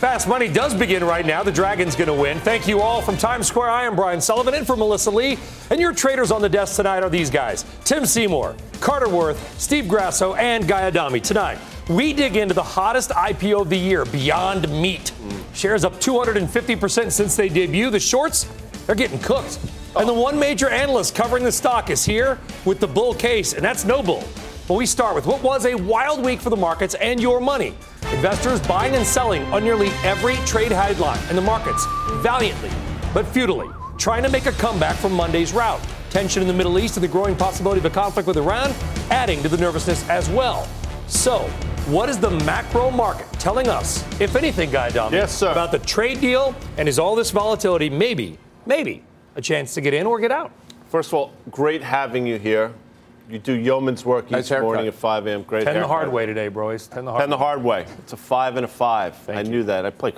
Fast 0.00 0.26
money 0.26 0.48
does 0.48 0.72
begin 0.72 1.04
right 1.04 1.26
now. 1.26 1.42
The 1.42 1.52
Dragon's 1.52 1.94
going 1.94 2.08
to 2.08 2.14
win. 2.14 2.40
Thank 2.40 2.66
you 2.66 2.80
all 2.80 3.02
from 3.02 3.18
Times 3.18 3.46
Square. 3.46 3.68
I 3.68 3.84
am 3.84 3.94
Brian 3.94 4.18
Sullivan 4.18 4.54
in 4.54 4.64
for 4.64 4.74
Melissa 4.74 5.10
Lee. 5.10 5.36
And 5.68 5.78
your 5.78 5.92
traders 5.92 6.30
on 6.32 6.40
the 6.40 6.48
desk 6.48 6.76
tonight 6.76 7.02
are 7.02 7.10
these 7.10 7.28
guys 7.28 7.66
Tim 7.84 8.06
Seymour, 8.06 8.56
Carter 8.80 9.10
Worth, 9.10 9.60
Steve 9.60 9.88
Grasso, 9.88 10.32
and 10.36 10.66
Guy 10.66 10.86
Adami. 10.86 11.20
Tonight, 11.20 11.58
we 11.90 12.14
dig 12.14 12.38
into 12.38 12.54
the 12.54 12.62
hottest 12.62 13.10
IPO 13.10 13.60
of 13.60 13.68
the 13.68 13.76
year, 13.76 14.06
Beyond 14.06 14.70
Meat. 14.70 15.12
Shares 15.52 15.84
up 15.84 15.92
250% 15.96 17.12
since 17.12 17.36
they 17.36 17.50
debut. 17.50 17.90
The 17.90 18.00
shorts, 18.00 18.44
they're 18.86 18.94
getting 18.94 19.18
cooked. 19.18 19.58
And 19.96 20.08
the 20.08 20.14
one 20.14 20.38
major 20.38 20.70
analyst 20.70 21.14
covering 21.14 21.44
the 21.44 21.52
stock 21.52 21.90
is 21.90 22.06
here 22.06 22.38
with 22.64 22.80
the 22.80 22.88
bull 22.88 23.12
case, 23.12 23.52
and 23.52 23.62
that's 23.62 23.84
no 23.84 24.02
bull. 24.02 24.24
But 24.66 24.76
we 24.76 24.86
start 24.86 25.14
with 25.14 25.26
what 25.26 25.42
was 25.42 25.66
a 25.66 25.74
wild 25.74 26.24
week 26.24 26.40
for 26.40 26.48
the 26.48 26.56
markets 26.56 26.94
and 26.94 27.20
your 27.20 27.38
money. 27.38 27.74
Investors 28.12 28.60
buying 28.66 28.94
and 28.96 29.06
selling 29.06 29.42
on 29.52 29.62
nearly 29.64 29.88
every 30.02 30.34
trade 30.46 30.72
headline 30.72 31.20
in 31.30 31.36
the 31.36 31.42
markets, 31.42 31.86
valiantly 32.22 32.70
but 33.14 33.26
futilely, 33.26 33.68
trying 33.98 34.22
to 34.22 34.28
make 34.28 34.46
a 34.46 34.52
comeback 34.52 34.94
from 34.96 35.12
Monday's 35.12 35.52
rout. 35.52 35.80
Tension 36.10 36.42
in 36.42 36.48
the 36.48 36.54
Middle 36.54 36.78
East 36.78 36.96
and 36.96 37.02
the 37.04 37.08
growing 37.08 37.34
possibility 37.36 37.78
of 37.80 37.84
a 37.84 37.90
conflict 37.90 38.26
with 38.26 38.36
Iran 38.36 38.72
adding 39.10 39.42
to 39.42 39.48
the 39.48 39.56
nervousness 39.56 40.08
as 40.08 40.28
well. 40.30 40.68
So, 41.08 41.40
what 41.86 42.08
is 42.08 42.18
the 42.18 42.30
macro 42.30 42.90
market 42.90 43.26
telling 43.34 43.68
us, 43.68 44.04
if 44.20 44.36
anything, 44.36 44.70
Guy 44.70 44.90
Dom, 44.90 45.12
Yes, 45.12 45.36
sir. 45.36 45.50
about 45.50 45.72
the 45.72 45.78
trade 45.80 46.20
deal 46.20 46.54
and 46.78 46.88
is 46.88 46.98
all 47.00 47.16
this 47.16 47.30
volatility 47.32 47.90
maybe, 47.90 48.38
maybe 48.66 49.02
a 49.34 49.40
chance 49.40 49.74
to 49.74 49.80
get 49.80 49.94
in 49.94 50.06
or 50.06 50.20
get 50.20 50.30
out? 50.30 50.52
First 50.88 51.10
of 51.10 51.14
all, 51.14 51.32
great 51.50 51.82
having 51.82 52.26
you 52.26 52.38
here. 52.38 52.72
You 53.30 53.38
do 53.38 53.52
yeoman's 53.52 54.04
work 54.04 54.26
each 54.26 54.32
Nice 54.32 54.50
morning 54.50 54.88
at 54.88 54.94
5 54.94 55.26
a.m. 55.28 55.42
Great 55.44 55.64
Ten 55.64 55.80
the 55.80 55.86
hard 55.86 56.10
way 56.10 56.26
today, 56.26 56.48
boys. 56.48 56.88
Ten 56.88 57.04
the 57.04 57.12
hard 57.12 57.22
Ten 57.22 57.30
the 57.30 57.38
hard 57.38 57.62
way. 57.62 57.86
It's 57.98 58.12
a 58.12 58.16
five 58.16 58.56
and 58.56 58.64
a 58.64 58.68
five. 58.68 59.16
I 59.28 59.42
you. 59.42 59.50
knew 59.50 59.62
that. 59.64 59.86
I 59.86 59.90
play. 59.90 60.12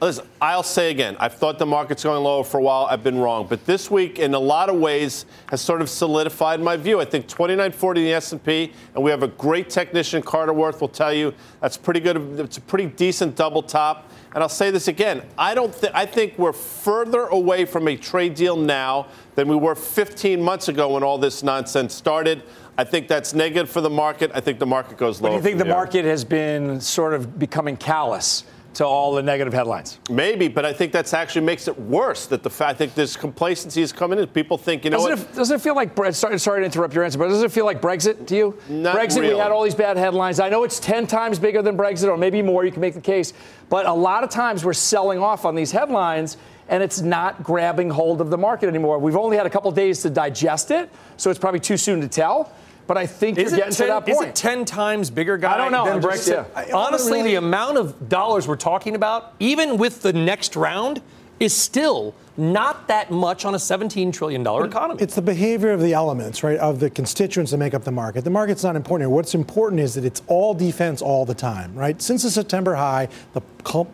Listen, 0.00 0.28
I'll 0.40 0.62
say 0.62 0.92
again, 0.92 1.16
I've 1.18 1.34
thought 1.34 1.58
the 1.58 1.66
market's 1.66 2.04
going 2.04 2.22
lower 2.22 2.44
for 2.44 2.58
a 2.58 2.62
while. 2.62 2.86
I've 2.88 3.02
been 3.02 3.18
wrong, 3.18 3.48
but 3.48 3.66
this 3.66 3.90
week, 3.90 4.20
in 4.20 4.32
a 4.32 4.38
lot 4.38 4.68
of 4.68 4.76
ways, 4.76 5.26
has 5.46 5.60
sort 5.60 5.82
of 5.82 5.90
solidified 5.90 6.60
my 6.60 6.76
view. 6.76 7.00
I 7.00 7.04
think 7.04 7.26
2940 7.26 8.00
in 8.00 8.06
the 8.06 8.12
S&P, 8.12 8.72
and 8.94 9.02
we 9.02 9.10
have 9.10 9.24
a 9.24 9.28
great 9.28 9.68
technician, 9.68 10.22
Carter 10.22 10.52
Worth, 10.52 10.80
will 10.80 10.88
tell 10.88 11.12
you 11.12 11.34
that's 11.60 11.76
pretty 11.76 11.98
good. 11.98 12.16
It's 12.38 12.58
a 12.58 12.60
pretty 12.60 12.86
decent 12.86 13.34
double 13.34 13.60
top. 13.60 14.08
And 14.34 14.42
I'll 14.42 14.48
say 14.48 14.70
this 14.70 14.86
again: 14.86 15.22
I 15.36 15.54
don't. 15.54 15.74
Th- 15.74 15.92
I 15.92 16.06
think 16.06 16.38
we're 16.38 16.52
further 16.52 17.22
away 17.22 17.64
from 17.64 17.88
a 17.88 17.96
trade 17.96 18.34
deal 18.34 18.56
now 18.56 19.08
than 19.34 19.48
we 19.48 19.56
were 19.56 19.74
15 19.74 20.40
months 20.40 20.68
ago 20.68 20.92
when 20.92 21.02
all 21.02 21.18
this 21.18 21.42
nonsense 21.42 21.92
started. 21.94 22.44
I 22.76 22.84
think 22.84 23.08
that's 23.08 23.34
negative 23.34 23.68
for 23.68 23.80
the 23.80 23.90
market. 23.90 24.30
I 24.32 24.40
think 24.40 24.60
the 24.60 24.66
market 24.66 24.96
goes 24.96 25.20
lower. 25.20 25.32
Do 25.32 25.36
you 25.38 25.42
think 25.42 25.58
the 25.58 25.64
here. 25.64 25.74
market 25.74 26.04
has 26.04 26.24
been 26.24 26.80
sort 26.80 27.14
of 27.14 27.36
becoming 27.36 27.76
callous 27.76 28.44
to 28.74 28.84
all 28.84 29.14
the 29.14 29.22
negative 29.22 29.52
headlines? 29.52 29.98
Maybe, 30.10 30.48
but 30.48 30.64
I 30.64 30.72
think 30.72 30.92
that's 30.92 31.14
actually 31.14 31.44
makes 31.44 31.68
it 31.68 31.78
worse. 31.78 32.26
That 32.26 32.42
the 32.42 32.50
fact 32.50 32.70
I 32.70 32.74
think 32.74 32.94
this 32.94 33.16
complacency 33.16 33.82
is 33.82 33.92
coming 33.92 34.18
in. 34.18 34.26
People 34.28 34.58
think, 34.58 34.84
you 34.84 34.90
know 34.90 34.98
Doesn't 34.98 35.18
what? 35.18 35.30
it, 35.30 35.36
doesn't 35.36 35.56
it 35.56 35.60
feel 35.60 35.74
like, 35.74 35.96
sorry, 36.14 36.38
sorry 36.38 36.60
to 36.60 36.66
interrupt 36.66 36.94
your 36.94 37.04
answer, 37.04 37.18
but 37.18 37.28
doesn't 37.28 37.46
it 37.46 37.52
feel 37.52 37.64
like 37.64 37.80
Brexit 37.80 38.26
to 38.26 38.36
you? 38.36 38.58
Not 38.68 38.96
Brexit, 38.96 39.20
we 39.20 39.28
had 39.36 39.50
all 39.50 39.64
these 39.64 39.74
bad 39.74 39.96
headlines. 39.96 40.40
I 40.40 40.48
know 40.48 40.64
it's 40.64 40.78
10 40.80 41.06
times 41.06 41.38
bigger 41.38 41.62
than 41.62 41.76
Brexit, 41.76 42.08
or 42.08 42.16
maybe 42.16 42.42
more, 42.42 42.64
you 42.64 42.72
can 42.72 42.80
make 42.80 42.94
the 42.94 43.00
case. 43.00 43.32
But 43.68 43.86
a 43.86 43.92
lot 43.92 44.24
of 44.24 44.30
times 44.30 44.64
we're 44.64 44.72
selling 44.72 45.18
off 45.18 45.44
on 45.44 45.54
these 45.54 45.72
headlines, 45.72 46.36
and 46.68 46.82
it's 46.82 47.00
not 47.00 47.42
grabbing 47.42 47.90
hold 47.90 48.20
of 48.20 48.30
the 48.30 48.38
market 48.38 48.68
anymore. 48.68 48.98
We've 48.98 49.16
only 49.16 49.36
had 49.36 49.46
a 49.46 49.50
couple 49.50 49.70
days 49.72 50.02
to 50.02 50.10
digest 50.10 50.70
it, 50.70 50.90
so 51.16 51.30
it's 51.30 51.38
probably 51.38 51.60
too 51.60 51.76
soon 51.76 52.00
to 52.00 52.08
tell. 52.08 52.52
But 52.88 52.96
I 52.96 53.06
think 53.06 53.38
Is 53.38 53.52
you're 53.52 53.60
it, 53.60 53.64
getting 53.70 53.74
10, 53.74 53.86
to 53.86 53.92
that 53.92 54.08
is 54.08 54.16
point. 54.16 54.28
it 54.30 54.34
10 54.34 54.64
times 54.64 55.10
bigger, 55.10 55.36
guy, 55.36 55.52
I 55.54 55.56
don't 55.58 55.70
know. 55.70 55.84
than 55.84 55.96
I'm 55.96 56.02
just- 56.02 56.28
Brexit? 56.30 56.46
yeah. 56.68 56.74
Honestly, 56.74 57.18
really- 57.18 57.30
the 57.32 57.34
amount 57.36 57.76
of 57.76 58.08
dollars 58.08 58.48
we're 58.48 58.56
talking 58.56 58.96
about, 58.96 59.34
even 59.38 59.76
with 59.76 60.00
the 60.00 60.12
next 60.14 60.56
round, 60.56 61.02
is 61.38 61.54
still 61.54 62.14
not 62.38 62.88
that 62.88 63.10
much 63.10 63.44
on 63.44 63.54
a 63.54 63.58
$17 63.58 64.10
trillion 64.10 64.40
economy. 64.40 65.00
It's 65.02 65.14
the 65.14 65.22
behavior 65.22 65.70
of 65.70 65.80
the 65.82 65.92
elements, 65.92 66.42
right, 66.42 66.58
of 66.58 66.80
the 66.80 66.88
constituents 66.88 67.50
that 67.52 67.58
make 67.58 67.74
up 67.74 67.84
the 67.84 67.92
market. 67.92 68.24
The 68.24 68.30
market's 68.30 68.64
not 68.64 68.74
important 68.74 69.02
here. 69.08 69.14
What's 69.14 69.34
important 69.34 69.80
is 69.82 69.94
that 69.94 70.04
it's 70.04 70.22
all 70.26 70.54
defense 70.54 71.02
all 71.02 71.26
the 71.26 71.34
time, 71.34 71.74
right? 71.74 72.00
Since 72.00 72.22
the 72.22 72.30
September 72.30 72.74
high, 72.74 73.08
the 73.34 73.40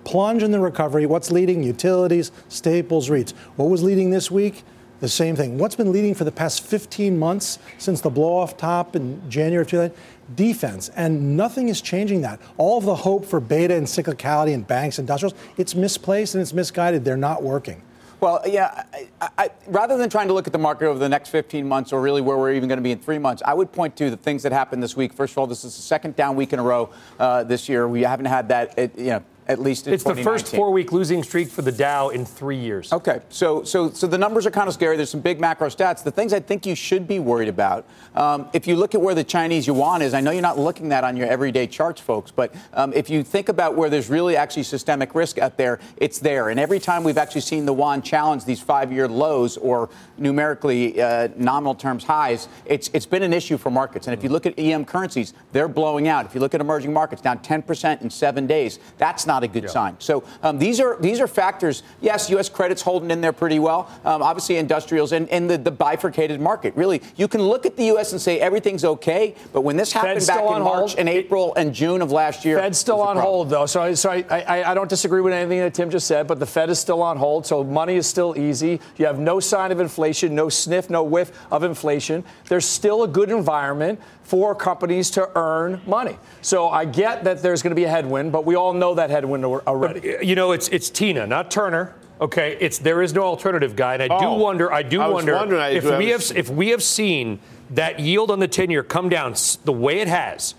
plunge 0.05 0.43
in 0.45 0.53
the 0.53 0.61
recovery, 0.61 1.05
what's 1.05 1.31
leading? 1.33 1.63
Utilities, 1.65 2.31
staples, 2.49 3.11
REITs. 3.11 3.33
What 3.57 3.69
was 3.69 3.83
leading 3.83 4.11
this 4.11 4.31
week? 4.31 4.63
The 5.05 5.11
same 5.11 5.37
thing. 5.37 5.59
What's 5.59 5.77
been 5.77 5.93
leading 5.93 6.15
for 6.15 6.25
the 6.25 6.33
past 6.33 6.65
15 6.65 7.19
months 7.19 7.59
since 7.77 8.01
the 8.01 8.09
blow 8.09 8.39
off 8.39 8.57
top 8.57 8.97
in 8.97 9.21
January 9.29 9.61
of 9.61 9.69
2000? 9.69 9.95
Defense. 10.35 10.89
And 10.97 11.37
nothing 11.37 11.69
is 11.69 11.83
changing 11.83 12.23
that. 12.23 12.41
All 12.57 12.79
of 12.79 12.87
the 12.87 12.95
hope 12.95 13.27
for 13.27 13.39
beta 13.39 13.75
and 13.75 13.87
cyclicality 13.87 14.55
in 14.55 14.63
banks, 14.63 14.99
industrials, 14.99 15.35
it's 15.59 15.75
misplaced 15.75 16.35
and 16.37 16.41
it's 16.41 16.55
misguided. 16.55 17.05
They're 17.05 17.19
not 17.19 17.43
working. 17.43 17.83
Well, 18.21 18.41
yeah, 18.47 18.85
I, 19.21 19.29
I, 19.37 19.51
rather 19.67 19.99
than 19.99 20.09
trying 20.09 20.29
to 20.29 20.33
look 20.33 20.47
at 20.47 20.55
the 20.55 20.59
market 20.59 20.87
over 20.87 20.99
the 20.99 21.11
next 21.11 21.29
15 21.29 21.69
months 21.69 21.93
or 21.93 22.01
really 22.01 22.23
where 22.23 22.39
we're 22.39 22.55
even 22.55 22.71
going 22.71 22.79
to 22.79 22.83
be 22.83 22.93
in 22.93 22.99
three 22.99 23.19
months, 23.19 23.43
I 23.45 23.53
would 23.53 23.73
point 23.73 23.97
to 23.97 24.09
the 24.09 24.17
things 24.17 24.43
that 24.45 24.53
happened 24.53 24.83
this 24.83 24.97
week. 24.97 25.13
First 25.13 25.35
of 25.35 25.39
all, 25.39 25.47
this 25.47 25.65
is 25.65 25.77
the 25.77 25.83
second 25.83 26.17
down 26.17 26.35
week 26.35 26.55
in 26.55 26.59
a 26.59 26.63
row 26.63 26.89
uh, 27.19 27.45
this 27.45 27.69
year. 27.69 27.87
We 27.87 28.05
haven't 28.05 28.25
had 28.25 28.49
that, 28.49 28.79
it, 28.79 28.99
you 28.99 29.11
know, 29.11 29.25
at 29.47 29.59
least 29.59 29.87
in 29.87 29.95
It's 29.95 30.05
the 30.05 30.17
first 30.17 30.49
four-week 30.49 30.93
losing 30.93 31.23
streak 31.23 31.49
for 31.49 31.63
the 31.63 31.73
Dow 31.73 32.09
in 32.09 32.25
three 32.25 32.57
years. 32.57 32.93
Okay, 32.93 33.21
so 33.29 33.63
so 33.65 33.91
so 33.91 34.07
the 34.07 34.19
numbers 34.19 34.47
are 34.47 34.51
kind 34.51 34.69
of 34.69 34.75
scary. 34.75 34.97
There's 34.97 35.11
some 35.11 35.21
big 35.21 35.41
macro 35.41 35.69
stats. 35.69 36.03
The 36.03 36.11
things 36.11 36.33
I 36.33 36.41
think 36.41 36.67
you 36.67 36.75
should 36.75 37.07
be 37.07 37.19
worried 37.19 37.49
about. 37.49 37.85
Um, 38.15 38.49
if 38.53 38.67
you 38.67 38.77
look 38.77 38.95
at 38.95 39.01
where 39.01 39.15
the 39.15 39.25
Chinese 39.25 39.67
yuan 39.67 40.03
is, 40.03 40.15
I 40.15 40.21
know 40.21 40.31
you're 40.31 40.43
not 40.43 40.59
looking 40.59 40.89
that 40.91 41.05
on 41.05 41.17
your 41.17 41.27
everyday 41.27 41.67
charts, 41.67 42.01
folks, 42.01 42.31
but 42.31 42.55
um, 42.73 42.93
if 42.93 43.11
you 43.11 43.23
think 43.23 43.49
about 43.49 43.75
where 43.75 43.91
there's 43.91 44.09
really 44.09 44.37
actually 44.37 44.63
systemic 44.63 45.15
risk 45.15 45.39
out 45.39 45.57
there, 45.57 45.81
it's 45.97 46.19
there. 46.19 46.49
And 46.49 46.59
every 46.59 46.79
time 46.79 47.05
we've 47.05 47.19
actually 47.19 47.43
seen 47.43 47.67
the 47.67 47.75
yuan 47.75 48.03
challenge 48.03 48.45
these 48.45 48.61
five-year 48.61 49.09
lows 49.09 49.57
or 49.57 49.91
numerically 50.19 51.01
uh, 51.01 51.29
nominal 51.37 51.75
terms 51.75 52.05
highs, 52.05 52.49
it's 52.67 52.91
it's 52.93 53.07
been 53.07 53.23
an 53.23 53.33
issue 53.33 53.59
for 53.59 53.71
markets. 53.71 54.07
And 54.07 54.17
if 54.17 54.23
you 54.23 54.31
look 54.31 54.47
at 54.47 54.59
EM 54.59 54.85
currencies, 54.85 55.35
they're 55.53 55.69
blowing 55.69 56.09
out. 56.09 56.27
If 56.27 56.35
you 56.35 56.41
look 56.41 56.55
at 56.55 56.61
emerging 56.61 56.93
markets, 56.93 57.23
down 57.23 57.39
10% 57.39 58.03
in 58.03 58.11
seven 58.11 58.47
days, 58.47 58.79
that's 58.99 59.27
not 59.27 59.43
a 59.43 59.49
good 59.49 59.69
sign. 59.71 59.97
So 59.99 60.25
um, 60.43 60.59
these 60.59 60.81
are 60.81 60.97
these 61.01 61.21
are 61.21 61.27
factors. 61.27 61.83
Yes, 62.01 62.31
U.S. 62.31 62.49
credit's 62.49 62.83
holding 62.83 63.11
in 63.11 63.21
there 63.21 63.33
pretty 63.33 63.59
well. 63.59 63.91
Um, 64.05 64.23
obviously, 64.23 64.57
industrials 64.57 65.13
and, 65.13 65.29
and 65.29 65.49
the, 65.51 65.59
the 65.59 65.71
bifurcated 65.71 66.41
market. 66.41 66.75
Really, 66.77 67.03
you 67.17 67.29
can 67.29 67.43
look 67.43 67.67
at 67.67 67.77
the 67.77 67.85
U.S. 67.87 68.13
and 68.13 68.21
say 68.21 68.41
everything's 68.41 68.85
okay, 68.85 69.35
but 69.53 69.63
when 69.63 69.77
this 69.77 69.93
happened 69.93 70.15
Fed's 70.15 70.27
back 70.27 70.39
still 70.39 70.49
in 70.49 70.55
on 70.55 70.63
March 70.63 70.91
hold. 70.91 70.99
and 70.99 71.09
April 71.09 71.55
and 71.55 71.75
June 71.75 72.03
of 72.03 72.13
last 72.13 72.45
year, 72.45 72.59
Fed's 72.59 72.79
still 72.79 72.97
it 72.97 72.99
was 72.99 73.07
a 73.07 73.11
on 73.11 73.17
hold, 73.17 73.51
though. 73.51 73.67
So, 73.67 73.83
I, 73.83 73.95
so 73.95 74.11
I, 74.11 74.25
I, 74.31 74.71
I 74.71 74.75
don't 74.75 74.89
disagree 74.89 75.21
with 75.21 75.33
anything 75.33 75.59
that 75.61 75.75
Tim 75.75 75.91
just 75.91 76.07
said, 76.07 76.27
but 76.27 76.39
the 76.39 76.47
Fed 76.47 76.71
is 76.71 76.79
still 76.79 77.03
on 77.03 77.17
hold. 77.17 77.47
So 77.47 77.65
money 77.65 77.97
is 77.97 78.07
still 78.07 78.39
easy. 78.39 78.81
You 78.97 79.07
have 79.07 79.19
no 79.19 79.41
sign 79.41 79.73
of 79.73 79.81
inflation, 79.81 80.04
no 80.13 80.49
sniff, 80.49 80.91
no 80.91 81.03
whiff 81.03 81.33
of 81.51 81.63
inflation. 81.65 82.25
There's 82.49 82.65
still 82.65 83.03
a 83.03 83.09
good 83.09 83.31
environment 83.31 84.01
for 84.23 84.55
companies 84.55 85.11
to 85.13 85.31
earn 85.37 85.81
money. 85.87 86.17
So 86.43 86.69
I 86.69 86.85
get 86.85 87.25
that 87.25 87.43
there's 87.43 87.63
going 87.63 87.71
to 87.73 87.75
be 87.77 87.85
a 87.85 87.89
headwind, 87.91 88.33
but 88.33 88.45
we 88.45 88.55
all 88.55 88.73
know 88.73 88.95
that 88.95 89.11
headwind 89.11 89.45
al- 89.45 89.63
already. 89.67 90.17
You 90.23 90.35
know, 90.35 90.53
it's 90.53 90.69
it's 90.69 90.91
Tina, 90.91 91.27
not 91.27 91.51
Turner. 91.51 91.95
Okay, 92.21 92.57
it's 92.61 92.79
there 92.79 93.03
is 93.03 93.13
no 93.13 93.23
alternative 93.23 93.75
guy, 93.77 93.95
and 93.95 94.03
I 94.05 94.09
do 94.09 94.27
Oh, 94.27 94.35
wonder. 94.35 94.73
I 94.73 94.83
do 94.83 95.01
I 95.01 95.09
wonder 95.09 95.35
I- 95.37 95.71
if 95.71 95.85
we 95.85 96.13
was- 96.13 96.29
have 96.31 96.39
if 96.39 96.49
we 96.51 96.69
have 96.69 96.83
seen 96.83 97.41
that 97.71 97.99
yield 97.99 98.31
on 98.31 98.39
the 98.39 98.49
ten 98.49 98.71
year 98.71 98.83
come 98.83 99.09
down 99.09 99.35
the 99.65 99.73
way 99.73 99.99
it 100.01 100.09
has. 100.09 100.55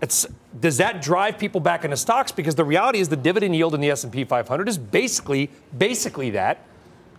It's, 0.00 0.26
does 0.60 0.76
that 0.76 1.02
drive 1.02 1.38
people 1.38 1.60
back 1.60 1.84
into 1.84 1.96
stocks? 1.96 2.30
Because 2.30 2.54
the 2.54 2.64
reality 2.64 3.00
is 3.00 3.08
the 3.08 3.16
dividend 3.16 3.56
yield 3.56 3.74
in 3.74 3.80
the 3.80 3.90
S 3.90 4.04
and 4.04 4.12
P 4.12 4.22
500 4.24 4.68
is 4.68 4.78
basically 4.78 5.50
basically 5.76 6.30
that, 6.30 6.58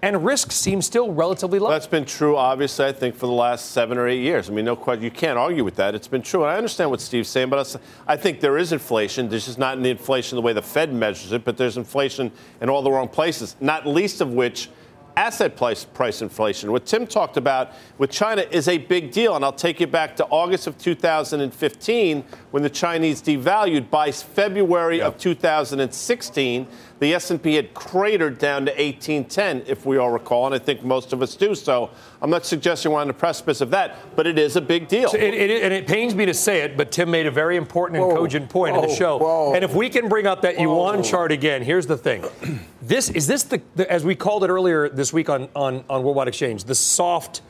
and 0.01 0.23
risk 0.23 0.51
seems 0.51 0.85
still 0.85 1.11
relatively 1.11 1.59
low. 1.59 1.69
That's 1.69 1.87
been 1.87 2.05
true, 2.05 2.37
obviously, 2.37 2.85
I 2.85 2.91
think, 2.93 3.15
for 3.15 3.25
the 3.25 3.33
last 3.33 3.71
seven 3.71 3.97
or 3.97 4.07
eight 4.07 4.21
years. 4.21 4.49
I 4.49 4.53
mean, 4.53 4.65
no 4.65 4.75
question. 4.75 5.03
You 5.03 5.11
can't 5.11 5.37
argue 5.37 5.63
with 5.63 5.75
that. 5.75 5.93
It's 5.95 6.07
been 6.07 6.21
true. 6.21 6.43
And 6.43 6.51
I 6.51 6.55
understand 6.55 6.89
what 6.89 7.01
Steve's 7.01 7.29
saying, 7.29 7.49
but 7.49 7.77
I 8.07 8.15
think 8.15 8.39
there 8.39 8.57
is 8.57 8.71
inflation. 8.71 9.27
There's 9.27 9.45
just 9.45 9.57
not 9.57 9.75
in 9.75 9.83
the 9.83 9.89
inflation 9.89 10.35
the 10.37 10.41
way 10.41 10.53
the 10.53 10.61
Fed 10.61 10.93
measures 10.93 11.31
it, 11.33 11.43
but 11.43 11.57
there's 11.57 11.77
inflation 11.77 12.31
in 12.61 12.69
all 12.69 12.81
the 12.81 12.91
wrong 12.91 13.09
places, 13.09 13.55
not 13.59 13.85
least 13.85 14.21
of 14.21 14.31
which 14.33 14.69
asset 15.19 15.57
price, 15.57 15.83
price 15.83 16.21
inflation. 16.21 16.71
What 16.71 16.85
Tim 16.85 17.05
talked 17.05 17.35
about 17.35 17.73
with 17.97 18.09
China 18.09 18.45
is 18.51 18.69
a 18.69 18.77
big 18.77 19.11
deal. 19.11 19.35
And 19.35 19.43
I'll 19.43 19.51
take 19.51 19.81
you 19.81 19.87
back 19.87 20.15
to 20.15 20.25
August 20.27 20.65
of 20.65 20.77
2015 20.77 22.23
when 22.51 22.63
the 22.63 22.69
Chinese 22.69 23.21
devalued. 23.21 23.89
By 23.89 24.11
February 24.11 25.01
of 25.01 25.17
2016, 25.17 26.67
the 26.99 27.13
S&P 27.13 27.55
had 27.55 27.73
cratered 27.73 28.37
down 28.37 28.65
to 28.65 28.71
1810, 28.71 29.63
if 29.67 29.85
we 29.85 29.97
all 29.97 30.11
recall, 30.11 30.45
and 30.45 30.55
I 30.55 30.59
think 30.59 30.83
most 30.83 31.13
of 31.13 31.21
us 31.21 31.35
do. 31.35 31.55
So 31.55 31.89
I'm 32.21 32.29
not 32.29 32.45
suggesting 32.45 32.91
we're 32.91 32.99
on 32.99 33.07
the 33.07 33.13
precipice 33.13 33.61
of 33.61 33.71
that, 33.71 34.15
but 34.15 34.27
it 34.27 34.37
is 34.37 34.55
a 34.57 34.61
big 34.61 34.87
deal. 34.87 35.09
So 35.09 35.17
it, 35.17 35.33
it, 35.33 35.63
and 35.63 35.73
it 35.73 35.87
pains 35.87 36.13
me 36.13 36.25
to 36.25 36.33
say 36.33 36.61
it, 36.61 36.75
but 36.75 36.91
Tim 36.91 37.09
made 37.09 37.25
a 37.25 37.31
very 37.31 37.55
important 37.55 38.03
and 38.03 38.11
cogent 38.11 38.49
point 38.49 38.75
whoa, 38.75 38.83
in 38.83 38.89
the 38.89 38.95
show. 38.95 39.17
whoa. 39.17 39.53
and 39.53 39.63
if 39.63 39.73
we 39.73 39.89
can 39.89 40.09
bring 40.09 40.27
up 40.27 40.41
that 40.41 40.59
yuan 40.59 41.01
chart 41.01 41.31
again, 41.31 41.63
here's 41.63 41.87
the 41.87 41.97
thing: 41.97 42.25
this 42.81 43.09
is 43.09 43.27
this 43.27 43.43
the, 43.43 43.61
the 43.75 43.89
as 43.89 44.03
we 44.03 44.15
called 44.15 44.43
it 44.43 44.49
earlier 44.49 44.89
this 44.89 45.13
week 45.13 45.29
on 45.29 45.47
on, 45.55 45.83
on 45.89 46.03
Worldwide 46.03 46.27
Exchange, 46.27 46.65
the 46.65 46.75
soft 46.75 47.41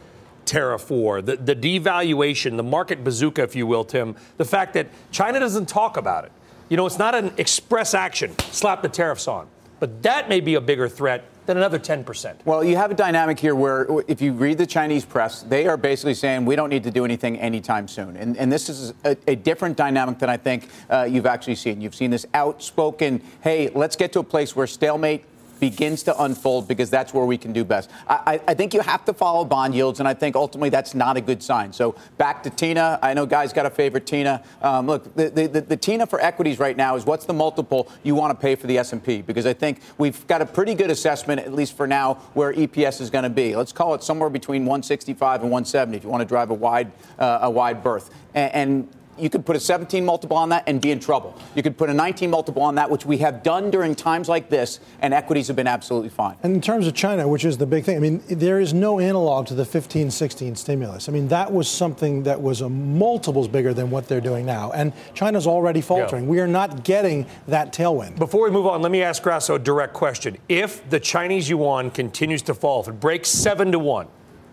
tariff 0.45 0.89
war, 0.89 1.21
the, 1.21 1.35
the 1.35 1.55
devaluation, 1.55 2.57
the 2.57 2.63
market 2.63 3.03
bazooka, 3.03 3.43
if 3.43 3.55
you 3.55 3.67
will, 3.67 3.83
Tim. 3.83 4.15
The 4.37 4.45
fact 4.45 4.73
that 4.73 4.87
China 5.11 5.39
doesn't 5.39 5.67
talk 5.67 5.95
about 5.97 6.25
it. 6.25 6.31
You 6.69 6.77
know, 6.77 6.85
it's 6.85 6.99
not 6.99 7.15
an 7.15 7.33
express 7.37 7.95
action. 7.95 8.37
Slap 8.51 8.83
the 8.83 8.89
tariffs 8.89 9.27
on, 9.27 9.47
but 9.79 10.03
that 10.03 10.29
may 10.29 10.39
be 10.39 10.53
a 10.53 10.61
bigger 10.61 10.87
threat 10.87 11.25
than 11.47 11.57
another 11.57 11.79
10%. 11.79 12.35
Well, 12.45 12.63
you 12.63 12.75
have 12.75 12.91
a 12.91 12.93
dynamic 12.93 13.39
here 13.39 13.55
where, 13.55 13.87
if 14.07 14.21
you 14.21 14.33
read 14.33 14.59
the 14.59 14.67
Chinese 14.67 15.03
press, 15.03 15.41
they 15.41 15.65
are 15.65 15.77
basically 15.77 16.13
saying 16.13 16.45
we 16.45 16.55
don't 16.55 16.69
need 16.69 16.83
to 16.83 16.91
do 16.91 17.05
anything 17.05 17.39
anytime 17.39 17.87
soon. 17.87 18.15
And, 18.17 18.37
and 18.37 18.51
this 18.51 18.69
is 18.69 18.93
a, 19.03 19.17
a 19.25 19.35
different 19.35 19.77
dynamic 19.77 20.19
than 20.19 20.29
I 20.29 20.37
think 20.37 20.69
uh, 20.91 21.07
you've 21.09 21.25
actually 21.25 21.55
seen. 21.55 21.81
You've 21.81 21.95
seen 21.95 22.11
this 22.11 22.27
outspoken, 22.35 23.23
hey, 23.41 23.69
let's 23.69 23.95
get 23.95 24.13
to 24.13 24.19
a 24.19 24.23
place 24.23 24.55
where 24.55 24.67
stalemate 24.67 25.25
begins 25.59 26.03
to 26.03 26.23
unfold 26.23 26.67
because 26.67 26.89
that's 26.89 27.13
where 27.13 27.25
we 27.25 27.37
can 27.37 27.53
do 27.53 27.63
best. 27.63 27.89
I, 28.07 28.39
I, 28.47 28.53
think 28.53 28.73
you 28.73 28.81
have 28.81 29.05
to 29.05 29.13
follow 29.13 29.45
bond 29.45 29.75
yields, 29.75 29.99
and 29.99 30.07
I 30.07 30.13
think 30.13 30.35
ultimately 30.35 30.69
that's 30.69 30.93
not 30.95 31.17
a 31.17 31.21
good 31.21 31.43
sign. 31.43 31.73
So 31.73 31.95
back 32.17 32.43
to 32.43 32.49
Tina. 32.49 32.99
I 33.01 33.13
know 33.13 33.25
guys 33.25 33.53
got 33.53 33.65
a 33.65 33.69
favorite 33.69 34.05
Tina. 34.05 34.43
Um, 34.61 34.87
look, 34.87 35.15
the, 35.15 35.29
the, 35.29 35.47
the, 35.47 35.61
the 35.61 35.77
Tina 35.77 36.05
for 36.05 36.19
equities 36.19 36.59
right 36.59 36.75
now 36.75 36.95
is 36.95 37.05
what's 37.05 37.25
the 37.25 37.33
multiple 37.33 37.91
you 38.03 38.15
want 38.15 38.37
to 38.37 38.41
pay 38.41 38.55
for 38.55 38.67
the 38.67 38.77
S&P? 38.77 39.21
Because 39.21 39.45
I 39.45 39.53
think 39.53 39.81
we've 39.97 40.25
got 40.27 40.41
a 40.41 40.45
pretty 40.45 40.73
good 40.73 40.89
assessment, 40.89 41.41
at 41.41 41.53
least 41.53 41.75
for 41.75 41.87
now, 41.87 42.15
where 42.33 42.53
EPS 42.53 43.01
is 43.01 43.09
going 43.09 43.23
to 43.23 43.29
be. 43.29 43.55
Let's 43.55 43.71
call 43.71 43.93
it 43.95 44.03
somewhere 44.03 44.29
between 44.29 44.63
165 44.63 45.41
and 45.41 45.51
170 45.51 45.97
if 45.97 46.03
you 46.03 46.09
want 46.09 46.21
to 46.21 46.27
drive 46.27 46.49
a 46.49 46.53
wide 46.53 46.91
uh, 47.17 47.39
a 47.41 47.49
wide 47.49 47.83
berth. 47.83 48.09
and, 48.33 48.53
and 48.53 48.98
you 49.19 49.29
could 49.29 49.45
put 49.45 49.55
a 49.55 49.59
17 49.59 50.05
multiple 50.05 50.37
on 50.37 50.49
that 50.49 50.63
and 50.67 50.81
be 50.81 50.91
in 50.91 50.99
trouble. 50.99 51.37
You 51.55 51.63
could 51.63 51.77
put 51.77 51.89
a 51.89 51.93
19 51.93 52.29
multiple 52.29 52.61
on 52.61 52.75
that, 52.75 52.89
which 52.89 53.05
we 53.05 53.17
have 53.19 53.43
done 53.43 53.71
during 53.71 53.95
times 53.95 54.29
like 54.29 54.49
this, 54.49 54.79
and 55.01 55.13
equities 55.13 55.47
have 55.47 55.55
been 55.55 55.67
absolutely 55.67 56.09
fine. 56.09 56.35
And 56.43 56.55
in 56.55 56.61
terms 56.61 56.87
of 56.87 56.93
China, 56.93 57.27
which 57.27 57.45
is 57.45 57.57
the 57.57 57.65
big 57.65 57.83
thing, 57.83 57.97
I 57.97 57.99
mean, 57.99 58.23
there 58.29 58.59
is 58.59 58.73
no 58.73 58.99
analog 58.99 59.47
to 59.47 59.53
the 59.53 59.65
15 59.65 60.11
16 60.11 60.55
stimulus. 60.55 61.09
I 61.09 61.11
mean, 61.11 61.27
that 61.29 61.51
was 61.51 61.69
something 61.69 62.23
that 62.23 62.41
was 62.41 62.61
a 62.61 62.69
multiples 62.69 63.47
bigger 63.47 63.73
than 63.73 63.89
what 63.89 64.07
they're 64.07 64.21
doing 64.21 64.45
now. 64.45 64.71
And 64.71 64.93
China's 65.13 65.47
already 65.47 65.81
faltering. 65.81 66.25
Yeah. 66.25 66.29
We 66.29 66.39
are 66.39 66.47
not 66.47 66.83
getting 66.83 67.25
that 67.47 67.73
tailwind. 67.73 68.17
Before 68.17 68.43
we 68.43 68.51
move 68.51 68.67
on, 68.67 68.81
let 68.81 68.91
me 68.91 69.01
ask 69.01 69.23
Grasso 69.23 69.55
a 69.55 69.59
direct 69.59 69.93
question. 69.93 70.37
If 70.47 70.89
the 70.89 70.99
Chinese 70.99 71.49
yuan 71.49 71.91
continues 71.91 72.41
to 72.43 72.53
fall, 72.53 72.81
if 72.81 72.87
it 72.87 72.99
breaks 72.99 73.29
7 73.29 73.71
to 73.71 73.79
1, 73.79 74.07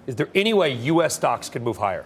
is 0.06 0.16
there 0.16 0.28
any 0.34 0.54
way 0.54 0.72
U.S. 0.72 1.16
stocks 1.16 1.48
can 1.48 1.64
move 1.64 1.78
higher? 1.78 2.04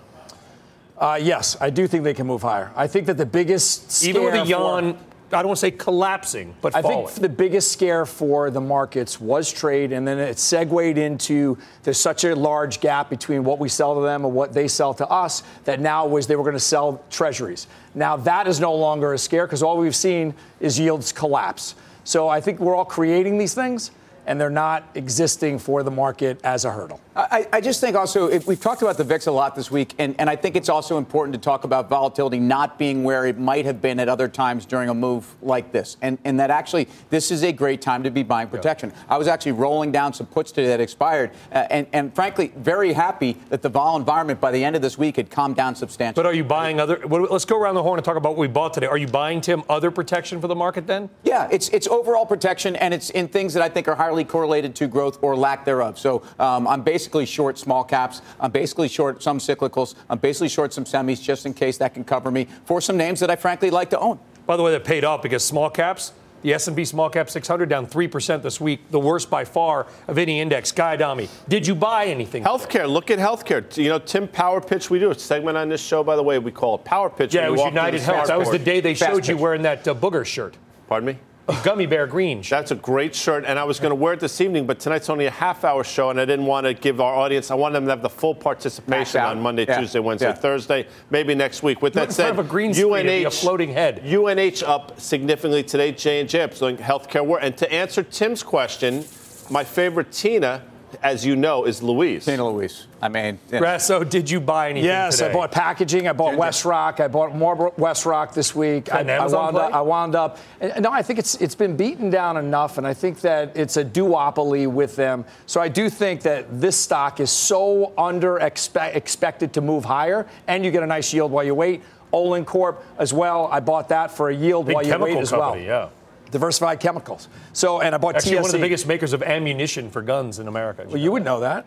Uh, 1.00 1.18
yes, 1.20 1.56
I 1.60 1.70
do 1.70 1.86
think 1.86 2.04
they 2.04 2.12
can 2.12 2.26
move 2.26 2.42
higher. 2.42 2.70
I 2.76 2.86
think 2.86 3.06
that 3.06 3.16
the 3.16 3.24
biggest 3.24 3.90
scare 3.90 4.10
Even 4.10 4.22
with 4.24 4.34
the 4.34 4.44
yuan, 4.44 4.98
I 5.32 5.38
don't 5.38 5.46
want 5.46 5.56
to 5.56 5.60
say 5.60 5.70
collapsing, 5.70 6.54
but 6.60 6.76
I 6.76 6.82
falling. 6.82 7.06
think 7.06 7.20
the 7.20 7.28
biggest 7.30 7.72
scare 7.72 8.04
for 8.04 8.50
the 8.50 8.60
markets 8.60 9.18
was 9.18 9.50
trade, 9.50 9.92
and 9.92 10.06
then 10.06 10.18
it 10.18 10.38
segued 10.38 10.98
into 10.98 11.56
there's 11.84 11.98
such 11.98 12.24
a 12.24 12.36
large 12.36 12.80
gap 12.80 13.08
between 13.08 13.44
what 13.44 13.58
we 13.58 13.68
sell 13.70 13.94
to 13.94 14.02
them 14.02 14.26
and 14.26 14.34
what 14.34 14.52
they 14.52 14.68
sell 14.68 14.92
to 14.92 15.08
us 15.08 15.42
that 15.64 15.80
now 15.80 16.06
was 16.06 16.26
they 16.26 16.36
were 16.36 16.44
going 16.44 16.52
to 16.52 16.60
sell 16.60 17.02
treasuries. 17.10 17.66
Now 17.94 18.18
that 18.18 18.46
is 18.46 18.60
no 18.60 18.74
longer 18.74 19.14
a 19.14 19.18
scare 19.18 19.46
because 19.46 19.62
all 19.62 19.78
we've 19.78 19.96
seen 19.96 20.34
is 20.60 20.78
yields 20.78 21.12
collapse. 21.12 21.76
So 22.04 22.28
I 22.28 22.42
think 22.42 22.60
we're 22.60 22.74
all 22.74 22.84
creating 22.84 23.38
these 23.38 23.54
things, 23.54 23.90
and 24.26 24.40
they're 24.40 24.50
not 24.50 24.84
existing 24.94 25.58
for 25.58 25.82
the 25.82 25.90
market 25.90 26.40
as 26.44 26.64
a 26.64 26.70
hurdle. 26.70 27.00
I, 27.16 27.46
I 27.52 27.60
just 27.60 27.80
think 27.80 27.96
also, 27.96 28.28
if 28.28 28.46
we've 28.46 28.60
talked 28.60 28.82
about 28.82 28.96
the 28.96 29.04
VIX 29.04 29.26
a 29.26 29.32
lot 29.32 29.54
this 29.54 29.70
week, 29.70 29.94
and, 29.98 30.14
and 30.18 30.30
I 30.30 30.36
think 30.36 30.56
it's 30.56 30.68
also 30.68 30.96
important 30.96 31.34
to 31.34 31.40
talk 31.40 31.64
about 31.64 31.88
volatility 31.88 32.38
not 32.38 32.78
being 32.78 33.04
where 33.04 33.26
it 33.26 33.38
might 33.38 33.64
have 33.66 33.82
been 33.82 33.98
at 34.00 34.08
other 34.08 34.28
times 34.28 34.64
during 34.64 34.88
a 34.88 34.94
move 34.94 35.26
like 35.42 35.72
this. 35.72 35.96
And, 36.02 36.18
and 36.24 36.38
that 36.40 36.50
actually, 36.50 36.88
this 37.10 37.30
is 37.30 37.42
a 37.42 37.52
great 37.52 37.82
time 37.82 38.02
to 38.04 38.10
be 38.10 38.22
buying 38.22 38.48
protection. 38.48 38.92
I 39.08 39.18
was 39.18 39.28
actually 39.28 39.52
rolling 39.52 39.92
down 39.92 40.12
some 40.14 40.26
puts 40.26 40.52
today 40.52 40.68
that 40.68 40.80
expired, 40.80 41.32
uh, 41.52 41.66
and, 41.70 41.86
and 41.92 42.14
frankly, 42.14 42.52
very 42.56 42.92
happy 42.92 43.36
that 43.48 43.60
the 43.62 43.68
vol 43.68 43.96
environment 43.96 44.40
by 44.40 44.50
the 44.52 44.64
end 44.64 44.76
of 44.76 44.82
this 44.82 44.96
week 44.96 45.16
had 45.16 45.30
calmed 45.30 45.56
down 45.56 45.74
substantially. 45.74 46.22
but 46.22 46.28
are 46.28 46.34
you 46.34 46.44
buying 46.44 46.80
other? 46.80 46.96
what- 47.06 47.30
Let's 47.30 47.44
go 47.44 47.60
around 47.60 47.74
the 47.74 47.82
horn 47.82 47.98
and 47.98 48.04
talk 48.04 48.16
about 48.16 48.30
what 48.30 48.38
we 48.38 48.48
bought 48.48 48.72
today. 48.74 48.86
Are 48.86 48.96
you 48.96 49.06
buying, 49.08 49.40
Tim, 49.40 49.62
other 49.68 49.90
protection 49.90 50.40
for 50.40 50.46
the 50.48 50.54
market 50.54 50.86
then? 50.86 51.10
Yeah, 51.24 51.48
it's 51.50 51.68
it's 51.70 51.86
overall 51.88 52.24
protection, 52.26 52.76
and 52.76 52.94
it's 52.94 53.10
in 53.10 53.28
things 53.28 53.52
that 53.54 53.62
I 53.62 53.68
think 53.68 53.88
are 53.88 53.94
highly 54.10 54.24
correlated 54.24 54.74
to 54.74 54.88
growth 54.88 55.18
or 55.22 55.36
lack 55.36 55.64
thereof. 55.64 55.96
So 55.96 56.24
um, 56.40 56.66
I'm 56.66 56.82
basically 56.82 57.24
short 57.26 57.58
small 57.58 57.84
caps. 57.84 58.22
I'm 58.40 58.50
basically 58.50 58.88
short 58.88 59.22
some 59.22 59.38
cyclicals. 59.38 59.94
I'm 60.08 60.18
basically 60.18 60.48
short 60.48 60.72
some 60.72 60.84
semis, 60.84 61.22
just 61.22 61.46
in 61.46 61.54
case 61.54 61.78
that 61.78 61.94
can 61.94 62.02
cover 62.02 62.32
me 62.32 62.48
for 62.64 62.80
some 62.80 62.96
names 62.96 63.20
that 63.20 63.30
I 63.30 63.36
frankly 63.36 63.70
like 63.70 63.88
to 63.90 64.00
own. 64.00 64.18
By 64.46 64.56
the 64.56 64.64
way, 64.64 64.72
that 64.72 64.82
paid 64.82 65.04
off 65.04 65.22
because 65.22 65.44
small 65.44 65.70
caps, 65.70 66.12
the 66.42 66.52
S&P 66.54 66.84
Small 66.86 67.08
Cap 67.08 67.30
600 67.30 67.68
down 67.68 67.86
3% 67.86 68.42
this 68.42 68.60
week, 68.60 68.90
the 68.90 68.98
worst 68.98 69.30
by 69.30 69.44
far 69.44 69.86
of 70.08 70.18
any 70.18 70.40
index. 70.40 70.72
Guy 70.72 70.94
Adami, 70.94 71.28
did 71.48 71.64
you 71.64 71.76
buy 71.76 72.06
anything? 72.06 72.42
Healthcare. 72.42 72.88
Look 72.88 73.12
at 73.12 73.20
healthcare. 73.20 73.76
You 73.76 73.90
know, 73.90 74.00
Tim 74.00 74.26
Power 74.26 74.60
Pitch. 74.60 74.90
We 74.90 74.98
do 74.98 75.12
a 75.12 75.14
segment 75.16 75.56
on 75.56 75.68
this 75.68 75.80
show, 75.80 76.02
by 76.02 76.16
the 76.16 76.22
way. 76.24 76.40
We 76.40 76.50
call 76.50 76.74
it 76.76 76.84
Power 76.84 77.10
Pitch. 77.10 77.32
Yeah, 77.32 77.46
it 77.46 77.52
was 77.52 77.60
United 77.60 78.00
the 78.00 78.04
Health. 78.06 78.26
That 78.26 78.40
was 78.40 78.50
the 78.50 78.58
day 78.58 78.80
they 78.80 78.96
Fast 78.96 79.12
showed 79.12 79.28
you 79.28 79.36
wearing 79.36 79.62
that 79.62 79.86
uh, 79.86 79.94
booger 79.94 80.26
shirt, 80.26 80.56
Pardon 80.88 81.06
me. 81.06 81.18
gummy 81.64 81.86
bear 81.86 82.06
green 82.06 82.42
shirt. 82.42 82.60
That's 82.60 82.70
a 82.70 82.76
great 82.76 83.14
shirt, 83.14 83.44
and 83.46 83.58
I 83.58 83.64
was 83.64 83.80
going 83.80 83.90
to 83.90 83.94
wear 83.94 84.12
it 84.12 84.20
this 84.20 84.40
evening, 84.40 84.66
but 84.66 84.78
tonight's 84.80 85.08
only 85.10 85.26
a 85.26 85.30
half-hour 85.30 85.84
show, 85.84 86.10
and 86.10 86.20
I 86.20 86.24
didn't 86.24 86.46
want 86.46 86.66
to 86.66 86.74
give 86.74 87.00
our 87.00 87.14
audience. 87.14 87.50
I 87.50 87.54
wanted 87.54 87.76
them 87.76 87.84
to 87.84 87.90
have 87.90 88.02
the 88.02 88.10
full 88.10 88.34
participation 88.34 89.20
on 89.20 89.40
Monday, 89.40 89.66
Yeah. 89.66 89.80
Tuesday, 89.80 89.98
Wednesday, 89.98 90.28
Yeah. 90.28 90.34
Thursday, 90.34 90.86
maybe 91.10 91.34
next 91.34 91.62
week. 91.62 91.82
With 91.82 91.94
that 91.94 92.12
said, 92.12 92.38
a 92.38 92.42
green 92.42 92.72
be 92.72 93.24
a 93.24 93.30
floating 93.30 93.72
head. 93.72 94.02
UNH 94.04 94.62
up 94.64 95.00
significantly 95.00 95.62
today. 95.62 95.92
J 95.92 96.20
and 96.20 96.28
J 96.28 96.42
up, 96.42 96.54
so 96.54 96.74
healthcare. 96.76 97.24
War. 97.24 97.38
And 97.40 97.56
to 97.58 97.72
answer 97.72 98.02
Tim's 98.02 98.42
question, 98.42 99.04
my 99.50 99.64
favorite 99.64 100.12
Tina, 100.12 100.62
as 101.02 101.24
you 101.24 101.36
know, 101.36 101.64
is 101.64 101.82
Louise. 101.82 102.24
Tina 102.24 102.48
Louise. 102.48 102.86
I 103.02 103.08
mean, 103.08 103.38
yeah. 103.50 103.58
Grasso, 103.58 104.04
did 104.04 104.28
you 104.30 104.40
buy 104.40 104.70
anything 104.70 104.86
Yes, 104.88 105.18
today? 105.18 105.30
I 105.30 105.32
bought 105.32 105.52
packaging. 105.52 106.06
I 106.08 106.12
bought 106.12 106.30
Ginger. 106.32 106.42
WestRock. 106.42 107.00
I 107.00 107.08
bought 107.08 107.34
more 107.34 107.70
WestRock 107.72 108.34
this 108.34 108.54
week. 108.54 108.92
I, 108.92 109.00
I 109.00 109.26
wound 109.26 109.56
up. 109.56 109.74
I 109.74 109.80
wound 109.80 110.14
up. 110.14 110.38
No, 110.78 110.90
I 110.90 111.02
think 111.02 111.18
it's 111.18 111.34
it's 111.36 111.54
been 111.54 111.76
beaten 111.76 112.10
down 112.10 112.36
enough, 112.36 112.78
and 112.78 112.86
I 112.86 112.94
think 112.94 113.20
that 113.20 113.56
it's 113.56 113.76
a 113.76 113.84
duopoly 113.84 114.66
with 114.70 114.96
them. 114.96 115.24
So 115.46 115.60
I 115.60 115.68
do 115.68 115.88
think 115.88 116.22
that 116.22 116.60
this 116.60 116.76
stock 116.76 117.20
is 117.20 117.30
so 117.30 117.92
under 117.96 118.38
expect, 118.38 118.96
expected 118.96 119.52
to 119.54 119.60
move 119.60 119.84
higher, 119.84 120.26
and 120.46 120.64
you 120.64 120.70
get 120.70 120.82
a 120.82 120.86
nice 120.86 121.12
yield 121.12 121.30
while 121.32 121.44
you 121.44 121.54
wait. 121.54 121.82
Olin 122.12 122.44
Corp 122.44 122.84
as 122.98 123.12
well. 123.12 123.48
I 123.52 123.60
bought 123.60 123.88
that 123.90 124.10
for 124.10 124.30
a 124.30 124.34
yield 124.34 124.66
Big 124.66 124.74
while 124.74 124.84
you 124.84 124.90
chemical 124.90 125.14
wait 125.14 125.22
as 125.22 125.30
company, 125.30 125.66
well. 125.66 125.84
yeah. 125.84 125.88
Diversified 126.30 126.80
chemicals. 126.80 127.28
So 127.52 127.80
and 127.80 127.94
I 127.94 127.98
bought 127.98 128.16
Actually, 128.16 128.32
TSE. 128.32 128.36
one 128.36 128.44
of 128.46 128.52
the 128.52 128.58
biggest 128.58 128.86
makers 128.86 129.12
of 129.12 129.22
ammunition 129.22 129.90
for 129.90 130.02
guns 130.02 130.38
in 130.38 130.48
America. 130.48 130.84
Well, 130.86 130.96
you 130.96 131.10
would 131.12 131.24
know 131.24 131.40
that. 131.40 131.66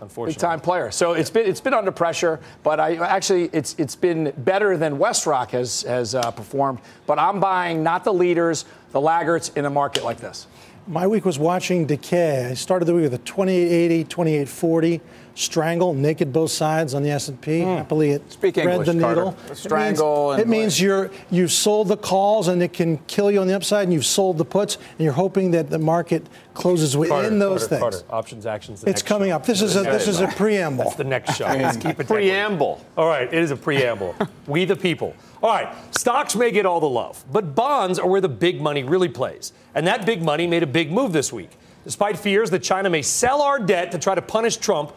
unfortunately. 0.00 0.32
Big 0.32 0.40
time 0.40 0.60
player. 0.60 0.90
So 0.90 1.12
it's 1.12 1.30
been 1.30 1.46
it's 1.46 1.60
been 1.60 1.74
under 1.74 1.92
pressure, 1.92 2.40
but 2.62 2.80
I 2.80 2.96
actually 2.96 3.50
it's 3.52 3.74
it's 3.78 3.94
been 3.96 4.32
better 4.38 4.76
than 4.76 4.98
WestRock 4.98 5.50
has 5.50 5.82
has 5.82 6.14
uh, 6.14 6.30
performed. 6.30 6.80
But 7.06 7.18
I'm 7.18 7.40
buying 7.40 7.82
not 7.82 8.04
the 8.04 8.12
leaders, 8.12 8.64
the 8.92 9.00
laggards 9.00 9.50
in 9.50 9.64
a 9.64 9.70
market 9.70 10.04
like 10.04 10.18
this. 10.18 10.46
My 10.88 11.06
week 11.06 11.24
was 11.24 11.38
watching 11.38 11.84
decay. 11.86 12.46
I 12.50 12.54
started 12.54 12.84
the 12.84 12.94
week 12.94 13.02
with 13.04 13.14
a 13.14 13.18
2880, 13.18 14.04
2840, 14.04 15.00
strangle, 15.36 15.92
naked 15.94 16.32
both 16.32 16.50
sides 16.50 16.94
on 16.94 17.02
the 17.02 17.10
S&P. 17.10 17.60
Happily, 17.60 18.10
it. 18.12 18.32
Speak 18.32 18.54
thread 18.54 18.68
English, 18.68 18.86
the 18.88 18.94
needle. 18.94 19.32
Carter. 19.32 19.52
It 19.52 19.70
means- 19.70 20.40
It 20.40 20.48
means, 20.48 20.80
you're 20.80 21.10
you've 21.30 21.52
sold 21.52 21.88
the 21.88 21.96
calls 21.96 22.48
and 22.48 22.62
it 22.62 22.72
can 22.72 22.98
kill 23.06 23.30
you 23.30 23.40
on 23.40 23.46
the 23.46 23.54
upside, 23.54 23.84
and 23.84 23.92
you've 23.92 24.06
sold 24.06 24.38
the 24.38 24.44
puts, 24.44 24.76
and 24.76 25.00
you're 25.04 25.12
hoping 25.12 25.50
that 25.52 25.68
the 25.70 25.78
market 25.78 26.26
closes 26.54 26.96
within 26.96 27.14
Carter, 27.20 27.38
those 27.38 27.68
Carter, 27.68 27.80
things. 27.90 28.02
Carter. 28.02 28.14
Options, 28.16 28.46
actions. 28.46 28.80
the 28.80 28.88
It's 28.90 29.00
next 29.02 29.08
coming 29.08 29.28
show. 29.30 29.36
up. 29.36 29.46
This 29.46 29.60
is 29.62 29.76
a 29.76 29.82
this 29.82 30.08
is 30.08 30.20
a 30.20 30.26
preamble. 30.28 30.84
That's 30.84 30.96
the 30.96 31.04
next 31.04 31.36
show. 31.36 31.44
Let's 31.44 31.76
keep 31.76 32.00
it 32.00 32.06
Preamble. 32.08 32.80
All 32.96 33.06
right, 33.06 33.32
it 33.32 33.34
is 33.38 33.50
a 33.50 33.56
preamble. 33.56 34.14
we 34.46 34.64
the 34.64 34.74
people. 34.76 35.14
All 35.42 35.50
right, 35.50 35.68
stocks 35.94 36.34
may 36.34 36.50
get 36.50 36.64
all 36.64 36.80
the 36.80 36.88
love, 36.88 37.22
but 37.30 37.54
bonds 37.54 37.98
are 37.98 38.08
where 38.08 38.22
the 38.22 38.28
big 38.28 38.60
money 38.60 38.82
really 38.84 39.08
plays. 39.10 39.52
And 39.74 39.86
that 39.86 40.06
big 40.06 40.22
money 40.22 40.46
made 40.46 40.62
a 40.62 40.66
big 40.66 40.90
move 40.90 41.12
this 41.12 41.30
week. 41.32 41.50
Despite 41.84 42.18
fears 42.18 42.50
that 42.50 42.62
China 42.62 42.88
may 42.90 43.02
sell 43.02 43.42
our 43.42 43.58
debt 43.60 43.92
to 43.92 43.98
try 43.98 44.14
to 44.14 44.22
punish 44.22 44.56
Trump, 44.56 44.92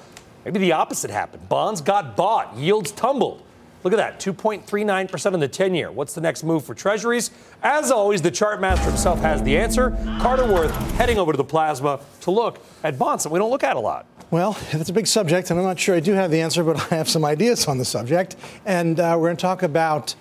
maybe 0.46 0.60
the 0.60 0.72
opposite 0.72 1.12
happened. 1.12 1.48
Bonds 1.50 1.82
got 1.82 2.16
bought, 2.16 2.56
yields 2.56 2.92
tumbled. 2.92 3.44
Look 3.84 3.94
at 3.94 3.98
that, 3.98 4.20
2.39% 4.20 5.34
on 5.34 5.40
the 5.40 5.48
10 5.48 5.74
year. 5.74 5.90
What's 5.90 6.14
the 6.14 6.20
next 6.20 6.44
move 6.44 6.66
for 6.66 6.74
Treasuries? 6.74 7.32
As 7.64 7.92
always, 7.92 8.22
the 8.22 8.32
chart 8.32 8.60
master 8.60 8.86
himself 8.86 9.20
has 9.22 9.42
the 9.44 9.58
answer. 9.58 9.92
Carter 10.20 10.46
Worth 10.46 10.76
heading 10.92 11.18
over 11.18 11.32
to 11.32 11.38
the 11.38 11.46
plasma 11.46 12.02
to 12.22 12.32
look 12.32 12.60
at 12.84 13.00
bonds 13.00 13.24
that 13.24 13.32
we 13.32 13.40
don't 13.40 13.52
look 13.52 13.64
at 13.64 13.78
a 13.78 13.80
lot. 13.80 14.06
Well, 14.32 14.58
that's 14.72 14.90
a 14.90 14.94
big 14.94 15.08
subject, 15.08 15.50
and 15.50 15.60
I'm 15.60 15.66
not 15.66 15.80
sure 15.80 15.96
I 15.96 16.02
do 16.02 16.14
have 16.14 16.30
the 16.30 16.42
answer, 16.42 16.64
but 16.64 16.92
I 16.92 16.96
have 16.96 17.08
some 17.08 17.24
ideas 17.24 17.68
on 17.68 17.78
the 17.78 17.86
subject. 17.86 18.36
And 18.66 19.00
uh, 19.00 19.16
we're 19.18 19.28
going 19.28 19.38
to 19.38 19.42
talk 19.42 19.64
about 19.64 20.14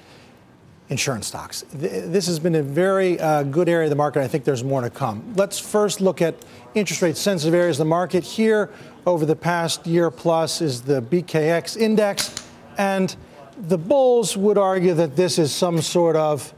insurance 0.90 1.26
stocks. 1.26 1.64
This 1.72 2.26
has 2.26 2.38
been 2.38 2.54
a 2.54 2.62
very 2.62 3.20
uh, 3.20 3.42
good 3.42 3.68
area 3.68 3.86
of 3.86 3.90
the 3.90 3.96
market. 3.96 4.22
I 4.22 4.28
think 4.28 4.44
there's 4.44 4.64
more 4.64 4.80
to 4.80 4.90
come. 4.90 5.34
Let's 5.36 5.58
first 5.58 6.00
look 6.00 6.22
at 6.22 6.34
interest 6.74 7.02
rate 7.02 7.16
sensitive 7.16 7.54
areas 7.54 7.76
of 7.76 7.84
the 7.86 7.90
market. 7.90 8.24
Here, 8.24 8.70
over 9.06 9.26
the 9.26 9.36
past 9.36 9.86
year 9.86 10.10
plus, 10.10 10.62
is 10.62 10.82
the 10.82 11.02
BKX 11.02 11.76
index. 11.76 12.42
And 12.78 13.14
the 13.58 13.78
bulls 13.78 14.36
would 14.36 14.56
argue 14.56 14.94
that 14.94 15.16
this 15.16 15.38
is 15.38 15.52
some 15.52 15.82
sort 15.82 16.16
of 16.16 16.54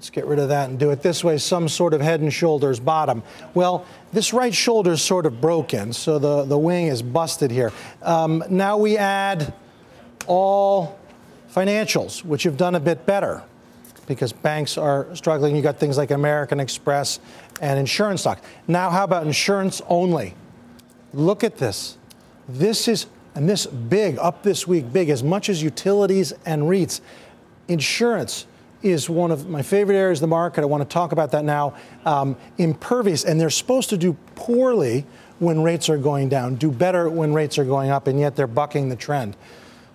let's 0.00 0.08
get 0.08 0.24
rid 0.24 0.38
of 0.38 0.48
that 0.48 0.70
and 0.70 0.78
do 0.78 0.90
it 0.92 1.02
this 1.02 1.22
way 1.22 1.36
some 1.36 1.68
sort 1.68 1.92
of 1.92 2.00
head 2.00 2.20
and 2.20 2.32
shoulders 2.32 2.80
bottom. 2.80 3.22
Well, 3.52 3.84
this 4.14 4.32
right 4.32 4.54
shoulder 4.54 4.92
is 4.92 5.02
sort 5.02 5.26
of 5.26 5.42
broken, 5.42 5.92
so 5.92 6.18
the, 6.18 6.44
the 6.44 6.56
wing 6.56 6.86
is 6.86 7.02
busted 7.02 7.50
here. 7.50 7.70
Um, 8.00 8.42
now 8.48 8.78
we 8.78 8.96
add 8.96 9.52
all 10.26 10.99
financials, 11.54 12.24
which 12.24 12.44
have 12.44 12.56
done 12.56 12.74
a 12.74 12.80
bit 12.80 13.06
better 13.06 13.42
because 14.06 14.32
banks 14.32 14.76
are 14.76 15.06
struggling. 15.14 15.54
You 15.54 15.62
got 15.62 15.78
things 15.78 15.96
like 15.96 16.10
American 16.10 16.58
Express 16.58 17.20
and 17.60 17.78
insurance 17.78 18.22
stock. 18.22 18.42
Now, 18.66 18.90
how 18.90 19.04
about 19.04 19.26
insurance 19.26 19.80
only? 19.88 20.34
Look 21.12 21.44
at 21.44 21.58
this. 21.58 21.96
This 22.48 22.88
is, 22.88 23.06
and 23.34 23.48
this 23.48 23.66
big, 23.66 24.18
up 24.18 24.42
this 24.42 24.66
week, 24.66 24.92
big, 24.92 25.10
as 25.10 25.22
much 25.22 25.48
as 25.48 25.62
utilities 25.62 26.32
and 26.44 26.62
REITs. 26.62 27.00
Insurance 27.68 28.46
is 28.82 29.08
one 29.08 29.30
of 29.30 29.48
my 29.48 29.62
favorite 29.62 29.96
areas 29.96 30.18
of 30.18 30.22
the 30.22 30.26
market. 30.28 30.62
I 30.62 30.64
want 30.64 30.82
to 30.82 30.92
talk 30.92 31.12
about 31.12 31.30
that 31.32 31.44
now. 31.44 31.76
Um, 32.04 32.36
impervious, 32.58 33.24
and 33.24 33.40
they're 33.40 33.50
supposed 33.50 33.90
to 33.90 33.96
do 33.96 34.16
poorly 34.34 35.04
when 35.38 35.62
rates 35.62 35.88
are 35.88 35.98
going 35.98 36.28
down, 36.28 36.56
do 36.56 36.70
better 36.70 37.08
when 37.08 37.32
rates 37.32 37.58
are 37.58 37.64
going 37.64 37.90
up, 37.90 38.06
and 38.06 38.18
yet 38.18 38.36
they're 38.36 38.46
bucking 38.46 38.88
the 38.88 38.96
trend. 38.96 39.36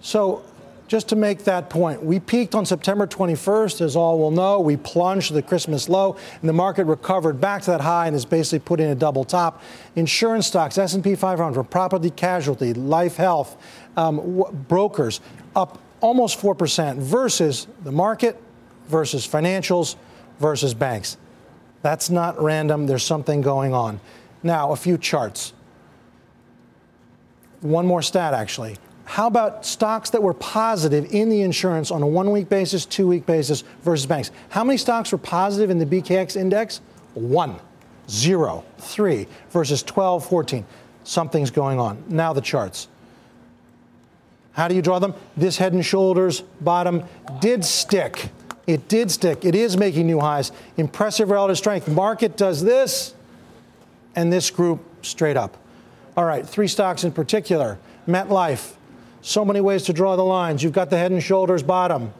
So 0.02 0.44
just 0.88 1.10
to 1.10 1.16
make 1.16 1.46
that 1.46 1.70
point, 1.70 2.04
we 2.04 2.20
peaked 2.20 2.54
on 2.54 2.66
September 2.66 3.08
21st, 3.08 3.82
as 3.82 3.96
all 3.96 4.20
will 4.20 4.32
know. 4.32 4.60
We 4.60 4.78
plunged 4.78 5.30
to 5.30 5.34
the 5.34 5.42
Christmas 5.42 5.90
low, 5.90 6.16
and 6.40 6.48
the 6.48 6.54
market 6.54 6.86
recovered 6.86 7.42
back 7.42 7.64
to 7.64 7.72
that 7.72 7.82
high 7.82 8.06
and 8.08 8.16
is 8.16 8.26
basically 8.26 8.60
put 8.60 8.80
in 8.80 8.90
a 8.90 8.96
double 8.96 9.24
top. 9.24 9.64
Insurance 9.96 10.46
stocks, 10.48 10.78
S&P 10.78 11.16
500, 11.16 11.64
property 11.66 12.12
casualty, 12.12 12.74
life 12.74 13.16
health, 13.16 13.58
um, 13.98 14.18
w- 14.18 14.52
brokers, 14.68 15.22
up 15.56 15.80
almost 16.02 16.40
4% 16.40 16.98
versus 16.98 17.66
the 17.84 17.92
market, 17.92 18.40
versus 18.88 19.28
financials, 19.28 19.96
versus 20.40 20.76
banks. 20.76 21.18
That's 21.82 22.10
not 22.10 22.40
random. 22.42 22.86
There's 22.86 23.04
something 23.04 23.42
going 23.42 23.74
on. 23.74 24.00
Now, 24.44 24.72
a 24.72 24.76
few 24.76 24.98
charts. 24.98 25.54
One 27.62 27.88
more 27.88 28.04
stat, 28.04 28.36
actually. 28.36 28.78
How 29.06 29.28
about 29.28 29.66
stocks 29.66 30.10
that 30.10 30.22
were 30.22 30.34
positive 30.34 31.14
in 31.14 31.30
the 31.30 31.42
insurance 31.42 31.92
on 31.92 32.02
a 32.02 32.08
one 32.08 32.32
week 32.32 32.50
basis, 32.50 32.86
two 32.86 33.08
week 33.08 33.26
basis 33.26 33.64
versus 33.84 34.06
banks? 34.06 34.32
How 34.50 34.64
many 34.64 34.78
stocks 34.78 35.12
were 35.12 35.18
positive 35.18 35.70
in 35.70 35.78
the 35.78 35.86
BKX 35.86 36.36
index? 36.36 36.82
One, 37.14 37.56
zero, 38.10 38.66
three 38.78 39.28
versus 39.52 39.84
12, 39.84 40.28
14. 40.28 40.66
Something's 41.04 41.52
going 41.52 41.80
on. 41.80 42.04
Now 42.10 42.34
the 42.34 42.42
charts. 42.42 42.88
How 44.54 44.68
do 44.68 44.76
you 44.76 44.82
draw 44.82 45.00
them? 45.00 45.14
This 45.38 45.58
head 45.58 45.74
and 45.74 45.86
shoulders 45.86 46.42
bottom 46.62 47.04
did 47.40 47.64
stick. 47.64 48.30
It 48.66 48.88
did 48.88 49.12
stick. 49.12 49.46
It 49.46 49.54
is 49.54 49.78
making 49.78 50.08
new 50.08 50.20
highs. 50.20 50.52
Impressive 50.78 51.30
relative 51.30 51.58
strength. 51.58 51.88
Market 51.88 52.38
does 52.38 52.64
this, 52.64 53.14
and 54.16 54.34
this 54.34 54.50
group 54.50 54.84
straight 55.04 55.38
up. 55.38 55.58
All 56.18 56.26
right, 56.26 56.48
three 56.48 56.68
stocks 56.68 57.04
in 57.04 57.12
particular. 57.12 57.78
MetLife, 58.08 58.74
so 59.26 59.44
many 59.44 59.60
ways 59.60 59.82
to 59.84 59.94
draw 59.94 60.16
the 60.16 60.24
lines. 60.24 60.62
You've 60.62 60.72
got 60.72 60.92
the 60.92 60.98
head 60.98 61.12
and 61.12 61.22
shoulders 61.22 61.64
bottom. 61.64 62.14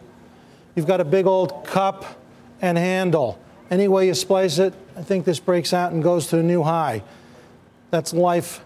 You've 0.74 0.88
got 0.88 1.00
a 1.00 1.06
big 1.06 1.28
old 1.28 1.64
cup 1.64 2.04
and 2.64 2.80
handle. 2.80 3.40
Any 3.70 3.88
way 3.88 4.08
you 4.08 4.16
splice 4.16 4.58
it, 4.58 4.74
I 4.98 5.04
think 5.04 5.24
this 5.24 5.40
breaks 5.40 5.72
out 5.72 5.92
and 5.92 6.02
goes 6.02 6.26
to 6.28 6.40
a 6.40 6.44
new 6.44 6.64
high. 6.64 7.04
That's 7.92 8.12
life 8.12 8.66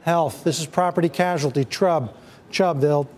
health. 0.00 0.44
This 0.44 0.60
is 0.60 0.66
property 0.66 1.10
casualty, 1.10 1.66
Chubb. 1.66 2.16
Chubb, 2.50 2.80
they'll, 2.80 3.08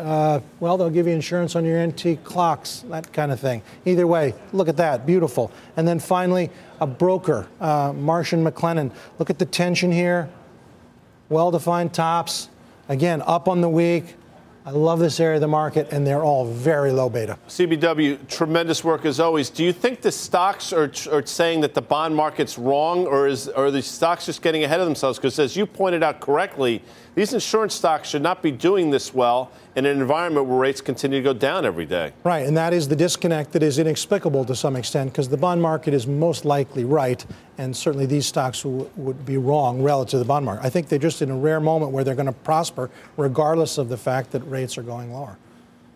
uh, 0.00 0.40
well, 0.58 0.76
they'll 0.76 0.90
give 0.90 1.06
you 1.06 1.12
insurance 1.12 1.54
on 1.54 1.64
your 1.64 1.78
antique 1.78 2.24
clocks, 2.24 2.84
that 2.88 3.12
kind 3.12 3.30
of 3.30 3.38
thing. 3.38 3.62
Either 3.84 4.08
way, 4.08 4.34
look 4.52 4.68
at 4.68 4.78
that, 4.78 5.06
beautiful. 5.06 5.52
And 5.76 5.86
then 5.86 6.00
finally, 6.00 6.50
a 6.80 6.88
broker, 6.88 7.46
uh, 7.60 7.92
Marsh 7.92 8.32
and 8.32 8.44
McLennan. 8.44 8.90
Look 9.20 9.30
at 9.30 9.38
the 9.38 9.46
tension 9.46 9.92
here, 9.92 10.28
well 11.28 11.52
defined 11.52 11.94
tops, 11.94 12.48
Again, 12.88 13.22
up 13.26 13.48
on 13.48 13.60
the 13.60 13.68
week. 13.68 14.16
I 14.66 14.70
love 14.70 14.98
this 14.98 15.20
area 15.20 15.34
of 15.36 15.42
the 15.42 15.48
market, 15.48 15.88
and 15.90 16.06
they're 16.06 16.22
all 16.22 16.46
very 16.46 16.90
low 16.90 17.10
beta. 17.10 17.38
CBW, 17.48 18.28
tremendous 18.28 18.82
work 18.82 19.04
as 19.04 19.20
always. 19.20 19.50
Do 19.50 19.62
you 19.62 19.74
think 19.74 20.00
the 20.00 20.10
stocks 20.10 20.72
are, 20.72 20.90
are 21.12 21.24
saying 21.26 21.60
that 21.60 21.74
the 21.74 21.82
bond 21.82 22.16
market's 22.16 22.58
wrong, 22.58 23.06
or 23.06 23.26
is 23.26 23.48
are 23.48 23.70
the 23.70 23.82
stocks 23.82 24.24
just 24.24 24.40
getting 24.40 24.64
ahead 24.64 24.80
of 24.80 24.86
themselves? 24.86 25.18
Because 25.18 25.38
as 25.38 25.54
you 25.54 25.66
pointed 25.66 26.02
out 26.02 26.20
correctly, 26.20 26.82
these 27.14 27.34
insurance 27.34 27.74
stocks 27.74 28.08
should 28.08 28.22
not 28.22 28.42
be 28.42 28.50
doing 28.50 28.90
this 28.90 29.12
well 29.12 29.50
in 29.76 29.86
an 29.86 30.00
environment 30.00 30.46
where 30.46 30.58
rates 30.58 30.80
continue 30.80 31.18
to 31.18 31.24
go 31.24 31.32
down 31.32 31.64
every 31.64 31.86
day. 31.86 32.12
Right, 32.22 32.46
and 32.46 32.56
that 32.56 32.72
is 32.72 32.88
the 32.88 32.96
disconnect 32.96 33.52
that 33.52 33.62
is 33.62 33.78
inexplicable 33.78 34.44
to 34.44 34.54
some 34.54 34.76
extent 34.76 35.12
because 35.12 35.28
the 35.28 35.36
bond 35.36 35.60
market 35.60 35.94
is 35.94 36.06
most 36.06 36.44
likely 36.44 36.84
right, 36.84 37.24
and 37.58 37.76
certainly 37.76 38.06
these 38.06 38.26
stocks 38.26 38.62
w- 38.62 38.88
would 38.96 39.26
be 39.26 39.36
wrong 39.36 39.82
relative 39.82 40.10
to 40.12 40.18
the 40.18 40.24
bond 40.24 40.46
market. 40.46 40.64
I 40.64 40.70
think 40.70 40.88
they're 40.88 40.98
just 40.98 41.22
in 41.22 41.30
a 41.30 41.36
rare 41.36 41.60
moment 41.60 41.90
where 41.90 42.04
they're 42.04 42.14
going 42.14 42.26
to 42.26 42.32
prosper 42.32 42.90
regardless 43.16 43.78
of 43.78 43.88
the 43.88 43.96
fact 43.96 44.30
that 44.32 44.40
rates 44.40 44.78
are 44.78 44.82
going 44.82 45.12
lower. 45.12 45.36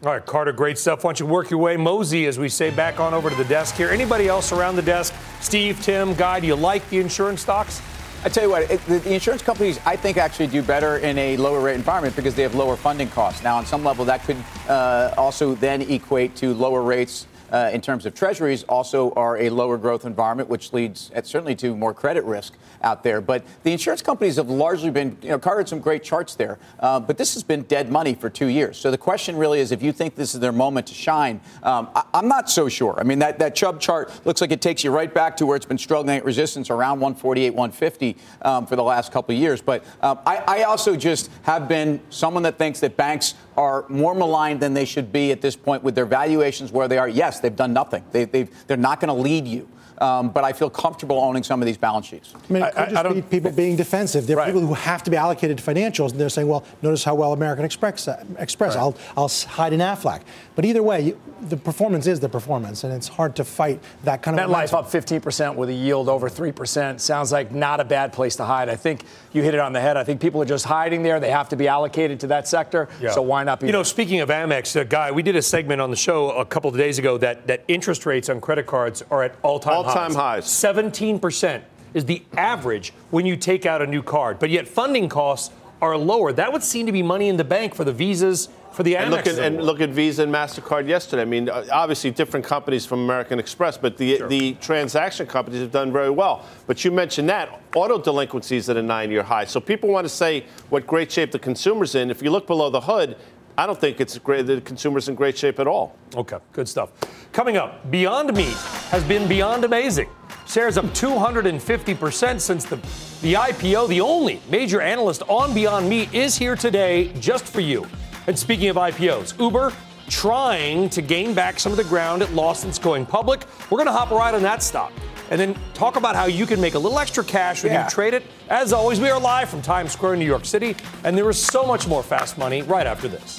All 0.05 0.13
right, 0.13 0.25
Carter, 0.25 0.53
great 0.53 0.79
stuff. 0.79 1.03
Why 1.03 1.09
don't 1.09 1.21
you 1.21 1.27
work 1.27 1.51
your 1.51 1.59
way, 1.59 1.77
mosey, 1.77 2.27
as 2.27 2.39
we 2.39 2.49
say, 2.49 2.71
back 2.71 3.01
on 3.01 3.15
over 3.15 3.31
to 3.31 3.37
the 3.37 3.45
desk 3.45 3.75
here. 3.75 3.91
Anybody 3.91 4.29
else 4.29 4.53
around 4.53 4.77
the 4.77 4.83
desk? 4.83 5.13
Steve, 5.41 5.81
Tim, 5.83 6.15
Guy, 6.15 6.39
do 6.39 6.47
you 6.47 6.55
like 6.55 6.89
the 6.89 6.99
insurance 6.99 7.41
stocks? 7.41 7.83
I 8.25 8.29
tell 8.29 8.43
you 8.43 8.51
what, 8.51 8.69
it, 8.69 8.85
the, 8.87 9.15
insurance 9.15 9.43
companies, 9.43 9.79
I 9.87 9.95
think, 9.95 10.17
actually 10.17 10.49
do 10.49 10.61
better 10.61 10.99
in 10.99 11.17
a 11.19 11.37
lower 11.37 11.61
rate 11.61 11.77
environment 11.77 12.17
because 12.17 12.35
they 12.35 12.43
have 12.43 12.55
lower 12.57 12.75
funding 12.75 13.09
costs. 13.11 13.45
Now, 13.45 13.57
on 13.57 13.65
some 13.65 13.85
level, 13.85 14.05
that 14.07 14.25
could 14.25 14.37
uh, 14.69 15.15
also 15.17 15.55
then 15.55 15.83
equate 15.83 16.35
to 16.37 16.53
lower 16.53 16.83
rates 16.83 17.29
uh, 17.53 17.71
in 17.73 17.81
terms 17.81 18.07
of 18.07 18.15
treasuries 18.15 18.63
also 18.65 19.13
are 19.13 19.39
a 19.39 19.51
lower 19.51 19.77
growth 19.77 20.05
environment, 20.05 20.49
which 20.49 20.73
leads 20.73 21.11
uh, 21.15 21.23
certainly 21.23 21.55
to 21.57 21.77
more 21.77 21.95
credit 21.95 22.25
risk 22.25 22.55
out 22.83 23.03
there. 23.03 23.21
But 23.21 23.45
the 23.63 23.73
insurance 23.73 24.03
companies 24.03 24.37
have 24.37 24.49
largely 24.49 24.91
been, 24.91 25.17
you 25.23 25.31
know, 25.31 25.39
Carter 25.39 25.61
had 25.61 25.69
some 25.69 25.81
great 25.81 26.03
charts 26.03 26.35
there, 26.35 26.59
uh, 26.81 27.01
but 27.01 27.19
this 27.19 27.35
has 27.35 27.43
been 27.43 27.63
dead 27.63 27.91
money 27.91 28.15
for 28.15 28.31
two 28.31 28.47
years. 28.47 28.77
So 28.77 28.91
the 28.91 28.99
question 28.99 29.37
really 29.37 29.61
is 29.61 29.73
if 29.73 29.83
you 29.83 29.93
think 29.93 30.15
this 30.15 30.35
is 30.35 30.41
their 30.41 30.53
moment 30.53 30.87
to 30.89 30.95
shine, 30.95 31.41
um, 31.63 31.89
I, 31.95 32.05
am 32.15 32.29
not 32.29 32.51
so 32.51 32.69
sure. 32.69 32.99
I 32.99 33.03
mean, 33.03 33.19
that, 33.21 33.39
that 33.39 33.55
Chubb 33.55 33.81
chart 33.81 34.11
looks 34.27 34.41
like 34.41 34.53
it 34.53 34.61
takes 34.61 34.85
you 34.85 34.91
right 34.91 35.13
back 35.13 35.37
to 35.39 35.47
where 35.47 35.57
it's 35.57 35.67
been 35.67 35.79
struggling 35.79 36.17
at 36.17 36.25
resistance 36.25 36.71
around 36.71 37.01
148, 37.01 37.51
150 37.51 38.17
um, 38.43 38.67
for 38.67 38.77
the 38.77 38.83
last 38.83 39.13
couple 39.13 39.35
of 39.35 39.41
years. 39.41 39.61
But 39.61 39.85
um, 40.03 40.19
I, 40.27 40.43
I 40.47 40.63
also 40.65 40.97
just 40.97 41.31
have 41.43 41.69
been 41.69 42.01
someone 42.11 42.43
that 42.45 42.59
thinks 42.59 42.81
that 42.81 42.97
banks 42.97 43.35
are 43.59 43.85
more 43.89 44.15
maligned 44.15 44.61
than 44.61 44.73
they 44.73 44.85
should 44.85 45.13
be 45.13 45.33
at 45.33 45.41
this 45.41 45.57
point 45.57 45.83
with 45.83 45.97
their 45.97 46.07
valuations 46.07 46.71
where 46.71 46.87
they 46.87 46.97
are. 46.97 47.09
Yes, 47.09 47.41
they've 47.41 47.57
done 47.57 47.73
nothing. 47.73 48.05
They, 48.13 48.25
they're 48.25 48.77
not 48.77 49.01
going 49.01 49.09
to 49.09 49.21
lead 49.21 49.49
you. 49.49 49.69
Um, 50.01 50.29
but 50.31 50.45
I 50.45 50.53
feel 50.53 50.71
comfortable 50.71 51.19
owning 51.19 51.43
some 51.43 51.61
of 51.61 51.67
these 51.67 51.77
balance 51.77 52.07
sheets. 52.07 52.35
I 52.35 52.53
mean, 52.53 52.63
it 52.63 52.73
could 52.73 52.83
I, 52.83 52.91
just 52.91 53.07
I 53.07 53.13
be 53.13 53.23
people 53.23 53.51
being 53.51 53.77
defensive. 53.77 54.27
There 54.27 54.37
are 54.37 54.41
right. 54.41 54.47
people 54.47 54.61
who 54.61 54.75
have 54.75 55.03
to 55.05 55.11
be 55.11 55.17
allocated 55.17 55.59
to 55.59 55.65
financials, 55.65 56.13
and 56.13 56.21
they're 56.21 56.29
saying, 56.29 56.49
well, 56.49 56.65
notice 56.83 57.05
how 57.05 57.15
well 57.15 57.33
American 57.33 57.65
Express, 57.65 58.07
uh, 58.07 58.25
Express 58.39 58.75
right. 58.75 58.81
I'll, 58.81 58.97
I'll 59.17 59.29
hide 59.29 59.73
in 59.73 59.81
Aflac. 59.81 60.23
But 60.55 60.65
either 60.65 60.83
way, 60.83 61.01
you, 61.01 61.21
the 61.43 61.57
performance 61.57 62.07
is 62.07 62.21
the 62.21 62.29
performance, 62.29 62.85
and 62.85 62.93
it's 62.93 63.09
hard 63.09 63.37
to 63.37 63.45
fight 63.45 63.81
that 64.05 64.23
kind 64.23 64.39
of. 64.39 64.51
MetLife 64.51 64.73
up 64.73 64.87
15% 64.87 65.55
with 65.55 65.69
a 65.69 65.73
yield 65.73 66.09
over 66.09 66.29
3%. 66.29 67.01
Sounds 67.01 67.33
like 67.33 67.53
not 67.53 67.81
a 67.81 67.85
bad 67.85 68.13
place 68.13 68.37
to 68.37 68.45
hide. 68.45 68.69
I 68.69 68.77
think 68.77 69.05
you 69.33 69.43
hit 69.43 69.55
it 69.55 69.61
on 69.61 69.73
the 69.73 69.81
head. 69.81 69.97
I 69.97 70.05
think 70.05 70.21
people 70.21 70.43
are 70.43 70.47
just 70.47 70.65
hiding 70.65 71.03
there. 71.03 71.21
They 71.21 71.31
have 71.31 71.49
to 71.51 71.57
be 71.57 71.69
allocated 71.69 72.21
to 72.21 72.27
that 72.29 72.49
sector. 72.49 72.89
Yeah. 73.01 73.11
So 73.11 73.23
why 73.23 73.45
not 73.45 73.61
be? 73.61 73.67
You 73.67 73.73
know, 73.73 73.83
speaking 73.83 74.21
of 74.21 74.29
Amex, 74.29 74.79
uh, 74.79 74.85
Guy, 74.85 75.11
we 75.11 75.23
did 75.23 75.37
a 75.37 75.43
segment 75.43 75.81
on 75.81 75.91
the 75.91 75.97
show 75.97 76.31
a 76.31 76.45
couple 76.45 76.71
of 76.71 76.77
days 76.77 76.99
ago 76.99 77.19
that, 77.19 77.47
that 77.47 77.65
interest 77.69 78.07
rates 78.07 78.29
on 78.29 78.41
credit 78.41 78.67
cards 78.67 79.03
are 79.11 79.23
at 79.23 79.35
all-time, 79.43 79.75
all-time 79.89 80.15
highs. 80.15 80.63
highs. 80.63 80.75
17% 80.75 81.63
is 81.95 82.05
the 82.05 82.23
average 82.37 82.93
when 83.11 83.27
you 83.27 83.37
take 83.37 83.67
out 83.67 83.83
a 83.83 83.87
new 83.87 84.03
card. 84.03 84.39
But 84.39 84.51
yet 84.51 84.69
funding 84.69 85.09
costs 85.09 85.55
are 85.81 85.97
lower. 85.97 86.33
That 86.33 86.53
would 86.53 86.63
seem 86.63 86.87
to 86.87 86.93
be 86.93 87.03
money 87.03 87.29
in 87.29 87.37
the 87.37 87.45
bank 87.45 87.75
for 87.75 87.85
the 87.85 87.93
visas, 87.93 88.49
for 88.73 88.83
the 88.83 88.95
Amex. 88.95 89.03
And 89.03 89.11
look 89.11 89.27
at, 89.27 89.39
and 89.39 89.63
look 89.63 89.81
at 89.81 89.91
Visa 89.91 90.25
and 90.25 90.33
Mastercard 90.33 90.89
yesterday. 90.89 91.23
I 91.23 91.25
mean, 91.25 91.49
uh, 91.49 91.65
obviously 91.73 92.11
different 92.11 92.45
companies 92.45 92.85
from 92.85 93.01
American 93.01 93.39
Express, 93.39 93.79
but 93.79 93.97
the 93.97 94.19
sure. 94.19 94.29
the 94.29 94.55
transaction 94.55 95.27
companies 95.27 95.61
have 95.61 95.71
done 95.71 95.93
very 95.93 96.11
well. 96.11 96.45
But 96.67 96.85
you 96.85 96.91
mentioned 96.91 97.29
that 97.29 97.61
auto 97.75 97.99
delinquencies 97.99 98.69
at 98.69 98.77
a 98.77 98.83
nine-year 98.83 99.23
high. 99.23 99.45
So 99.45 99.61
people 99.61 99.89
want 99.89 100.05
to 100.05 100.09
say 100.09 100.47
what 100.69 100.87
great 100.87 101.11
shape 101.11 101.31
the 101.31 101.39
consumer's 101.39 101.95
in. 101.95 102.11
If 102.11 102.23
you 102.23 102.31
look 102.31 102.47
below 102.47 102.71
the 102.71 102.81
hood, 102.81 103.17
I 103.57 103.67
don't 103.67 103.81
think 103.81 104.01
it's 104.01 104.17
great. 104.19 104.47
The 104.47 104.61
consumer's 104.61 105.09
in 105.09 105.15
great 105.15 105.37
shape 105.37 105.59
at 105.59 105.67
all. 105.67 105.97
Okay, 106.15 106.39
good 106.53 106.69
stuff. 106.69 106.91
Coming 107.33 107.57
up, 107.57 107.91
Beyond 107.91 108.35
Meat 108.37 108.57
has 108.91 109.05
been 109.05 109.29
beyond 109.29 109.65
amazing. 109.65 110.09
Shares 110.47 110.79
up 110.79 110.87
250% 110.87 112.41
since 112.41 112.65
the, 112.65 112.77
the 113.21 113.35
IPO. 113.35 113.89
The 113.89 114.01
only 114.01 114.41
major 114.49 114.81
analyst 114.81 115.23
on 115.29 115.53
Beyond 115.53 115.89
Meat 115.89 116.13
is 116.15 116.39
here 116.39 116.57
today 116.57 117.13
just 117.21 117.45
for 117.45 117.61
you. 117.61 117.87
And 118.27 118.39
speaking 118.39 118.69
of 118.69 118.77
IPOs, 118.77 119.39
Uber 119.39 119.75
trying 120.09 120.89
to 120.89 121.03
gain 121.03 121.35
back 121.35 121.61
some 121.61 121.71
of 121.71 121.77
the 121.77 121.85
ground 121.85 122.23
it 122.23 122.33
lost 122.33 122.63
since 122.63 122.79
going 122.79 123.05
public. 123.05 123.45
We're 123.71 123.77
going 123.77 123.89
to 123.89 123.93
hop 123.93 124.11
right 124.11 124.35
on 124.35 124.43
that 124.43 124.63
stock 124.63 124.91
and 125.31 125.39
then 125.39 125.55
talk 125.75 125.97
about 125.97 126.17
how 126.17 126.25
you 126.25 126.47
can 126.47 126.59
make 126.59 126.73
a 126.73 126.79
little 126.79 126.99
extra 126.99 127.23
cash 127.23 127.63
when 127.63 127.75
yeah. 127.75 127.85
you 127.85 127.91
trade 127.91 128.15
it. 128.15 128.25
As 128.49 128.73
always, 128.73 129.01
we 129.01 129.11
are 129.11 129.21
live 129.21 129.51
from 129.51 129.61
Times 129.61 129.93
Square, 129.93 130.17
New 130.17 130.25
York 130.25 130.47
City, 130.47 130.75
and 131.05 131.17
there 131.17 131.29
is 131.29 131.41
so 131.41 131.67
much 131.67 131.87
more 131.87 132.03
fast 132.03 132.39
money 132.39 132.63
right 132.63 132.87
after 132.87 133.07
this. 133.07 133.39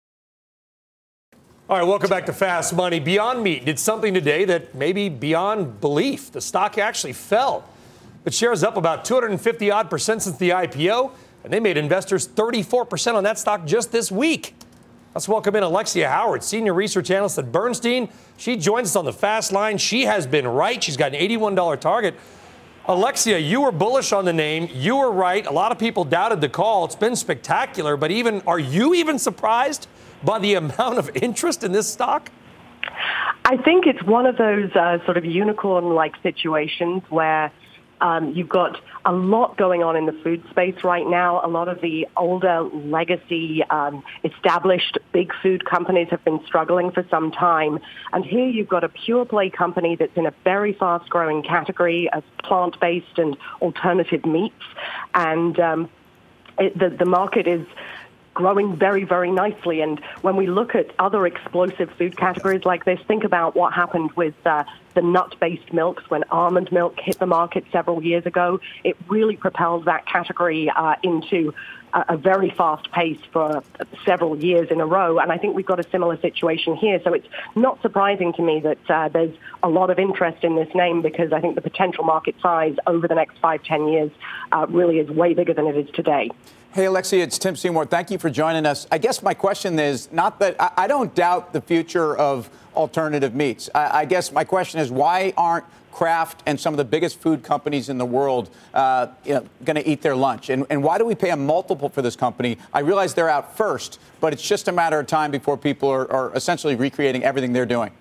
All 1.71 1.77
right, 1.77 1.87
welcome 1.87 2.09
back 2.09 2.25
to 2.25 2.33
Fast 2.33 2.75
Money. 2.75 2.99
Beyond 2.99 3.41
Meat 3.41 3.63
did 3.63 3.79
something 3.79 4.13
today 4.13 4.43
that 4.43 4.75
maybe 4.75 5.07
beyond 5.07 5.79
belief. 5.79 6.29
The 6.29 6.41
stock 6.41 6.77
actually 6.77 7.13
fell, 7.13 7.63
but 8.25 8.33
shares 8.33 8.61
up 8.61 8.75
about 8.75 9.05
250 9.05 9.71
odd 9.71 9.89
percent 9.89 10.21
since 10.21 10.35
the 10.37 10.49
IPO 10.49 11.13
and 11.45 11.53
they 11.53 11.61
made 11.61 11.77
investors 11.77 12.27
34% 12.27 13.13
on 13.13 13.23
that 13.23 13.39
stock 13.39 13.65
just 13.65 13.93
this 13.93 14.11
week. 14.11 14.53
Let's 15.15 15.29
welcome 15.29 15.55
in 15.55 15.63
Alexia 15.63 16.09
Howard, 16.09 16.43
senior 16.43 16.73
research 16.73 17.09
analyst 17.09 17.37
at 17.37 17.53
Bernstein. 17.53 18.09
She 18.35 18.57
joins 18.57 18.89
us 18.89 18.97
on 18.97 19.05
the 19.05 19.13
fast 19.13 19.53
line. 19.53 19.77
She 19.77 20.01
has 20.01 20.27
been 20.27 20.45
right. 20.45 20.83
She's 20.83 20.97
got 20.97 21.15
an 21.15 21.21
$81 21.21 21.79
target. 21.79 22.15
Alexia, 22.85 23.37
you 23.37 23.61
were 23.61 23.71
bullish 23.71 24.11
on 24.11 24.25
the 24.25 24.33
name. 24.33 24.67
You 24.73 24.97
were 24.97 25.11
right. 25.11 25.47
A 25.47 25.51
lot 25.53 25.71
of 25.71 25.79
people 25.79 26.03
doubted 26.03 26.41
the 26.41 26.49
call. 26.49 26.83
It's 26.83 26.95
been 26.97 27.15
spectacular, 27.15 27.95
but 27.95 28.11
even 28.11 28.41
are 28.45 28.59
you 28.59 28.93
even 28.93 29.17
surprised 29.17 29.87
by 30.23 30.39
the 30.39 30.55
amount 30.55 30.97
of 30.97 31.09
interest 31.15 31.63
in 31.63 31.71
this 31.71 31.87
stock? 31.87 32.31
I 33.45 33.57
think 33.57 33.85
it's 33.87 34.03
one 34.03 34.25
of 34.25 34.37
those 34.37 34.71
uh, 34.75 35.03
sort 35.05 35.17
of 35.17 35.25
unicorn-like 35.25 36.13
situations 36.21 37.03
where 37.09 37.51
um, 38.01 38.33
you've 38.33 38.49
got 38.49 38.81
a 39.05 39.11
lot 39.11 39.57
going 39.57 39.83
on 39.83 39.95
in 39.95 40.05
the 40.07 40.13
food 40.23 40.43
space 40.49 40.83
right 40.83 41.05
now. 41.05 41.41
A 41.45 41.47
lot 41.47 41.67
of 41.67 41.81
the 41.81 42.07
older 42.17 42.61
legacy 42.61 43.63
um, 43.69 44.03
established 44.23 44.97
big 45.11 45.31
food 45.41 45.65
companies 45.65 46.07
have 46.09 46.23
been 46.23 46.43
struggling 46.45 46.91
for 46.91 47.05
some 47.09 47.31
time. 47.31 47.79
And 48.11 48.25
here 48.25 48.47
you've 48.47 48.69
got 48.69 48.83
a 48.83 48.89
pure 48.89 49.25
play 49.25 49.49
company 49.49 49.95
that's 49.95 50.15
in 50.17 50.25
a 50.25 50.33
very 50.43 50.73
fast 50.73 51.09
growing 51.09 51.43
category 51.43 52.09
of 52.11 52.23
plant 52.43 52.79
based 52.79 53.17
and 53.17 53.37
alternative 53.61 54.25
meats. 54.25 54.63
And 55.13 55.59
um, 55.59 55.89
it, 56.57 56.77
the, 56.77 56.89
the 56.89 57.05
market 57.05 57.47
is 57.47 57.65
growing 58.33 58.75
very, 58.75 59.03
very 59.03 59.31
nicely. 59.31 59.81
And 59.81 59.99
when 60.21 60.35
we 60.35 60.47
look 60.47 60.75
at 60.75 60.87
other 60.99 61.25
explosive 61.25 61.89
food 61.97 62.17
categories 62.17 62.65
like 62.65 62.85
this, 62.85 62.99
think 63.07 63.23
about 63.23 63.55
what 63.55 63.73
happened 63.73 64.11
with 64.13 64.35
uh, 64.45 64.63
the 64.93 65.01
nut-based 65.01 65.73
milks 65.73 66.09
when 66.09 66.23
almond 66.31 66.71
milk 66.71 66.99
hit 66.99 67.19
the 67.19 67.25
market 67.25 67.65
several 67.71 68.03
years 68.03 68.25
ago. 68.25 68.59
It 68.83 68.97
really 69.07 69.35
propelled 69.35 69.85
that 69.85 70.05
category 70.05 70.69
uh, 70.69 70.95
into 71.03 71.53
a, 71.93 72.17
very 72.17 72.49
fast 72.51 72.91
pace 72.91 73.19
for 73.31 73.63
several 74.05 74.37
years 74.37 74.69
in 74.71 74.79
a 74.79 74.85
row. 74.85 75.19
And 75.19 75.31
I 75.31 75.37
think 75.37 75.55
we've 75.55 75.65
got 75.65 75.79
a 75.79 75.89
similar 75.89 76.19
situation 76.19 76.75
here. 76.75 77.01
So 77.03 77.13
it's 77.13 77.27
not 77.55 77.81
surprising 77.81 78.33
to 78.33 78.41
me 78.41 78.61
that 78.61 78.89
uh, 78.89 79.09
there's 79.09 79.35
a 79.63 79.69
lot 79.69 79.89
of 79.89 79.99
interest 79.99 80.43
in 80.43 80.55
this 80.55 80.73
name 80.73 81.01
because 81.01 81.33
I 81.33 81.41
think 81.41 81.55
the 81.55 81.61
potential 81.61 82.03
market 82.03 82.35
size 82.41 82.75
over 82.87 83.07
the 83.07 83.15
next 83.15 83.37
five, 83.39 83.63
ten 83.63 83.87
years 83.87 84.11
uh, 84.51 84.67
really 84.69 84.99
is 84.99 85.09
way 85.09 85.33
bigger 85.33 85.53
than 85.53 85.67
it 85.67 85.75
is 85.75 85.89
today. 85.91 86.29
Hey, 86.73 86.85
Alexia, 86.85 87.21
it's 87.21 87.37
Tim 87.37 87.57
Seymour. 87.57 87.85
Thank 87.85 88.11
you 88.11 88.17
for 88.17 88.29
joining 88.29 88.65
us. 88.65 88.87
I 88.89 88.97
guess 88.97 89.21
my 89.21 89.33
question 89.33 89.77
is 89.77 90.09
not 90.09 90.39
that 90.39 90.55
I, 90.57 90.71
I 90.77 90.87
don't 90.87 91.13
doubt 91.13 91.51
the 91.51 91.59
future 91.59 92.15
of 92.15 92.49
alternative 92.73 93.35
meats. 93.35 93.69
I, 93.75 93.99
I, 93.99 94.05
guess 94.05 94.31
my 94.31 94.45
question 94.45 94.79
is 94.79 94.89
why 94.89 95.33
aren't 95.35 95.65
Kraft 95.91 96.43
and 96.45 96.57
some 96.57 96.73
of 96.73 96.77
the 96.77 96.85
biggest 96.85 97.19
food 97.19 97.43
companies 97.43 97.89
in 97.89 97.97
the 97.97 98.05
world 98.05 98.49
uh, 98.73 99.07
you 99.25 99.33
know, 99.33 99.45
going 99.65 99.75
to 99.75 99.85
eat 99.85 100.01
their 100.01 100.15
lunch? 100.15 100.49
And, 100.49 100.65
and 100.69 100.81
why 100.81 100.97
do 100.97 101.03
we 101.03 101.13
pay 101.13 101.31
a 101.31 101.35
multiple 101.35 101.89
for 101.89 102.01
this 102.01 102.15
company? 102.15 102.57
I 102.73 102.79
realize 102.79 103.13
they're 103.15 103.27
out 103.27 103.57
first, 103.57 103.99
but 104.21 104.31
it's 104.31 104.47
just 104.47 104.69
a 104.69 104.71
matter 104.71 104.97
of 104.97 105.07
time 105.07 105.29
before 105.29 105.57
people 105.57 105.89
are, 105.89 106.09
are 106.09 106.33
essentially 106.37 106.75
recreating 106.75 107.25
everything 107.25 107.51
they're 107.51 107.65
doing. 107.65 107.91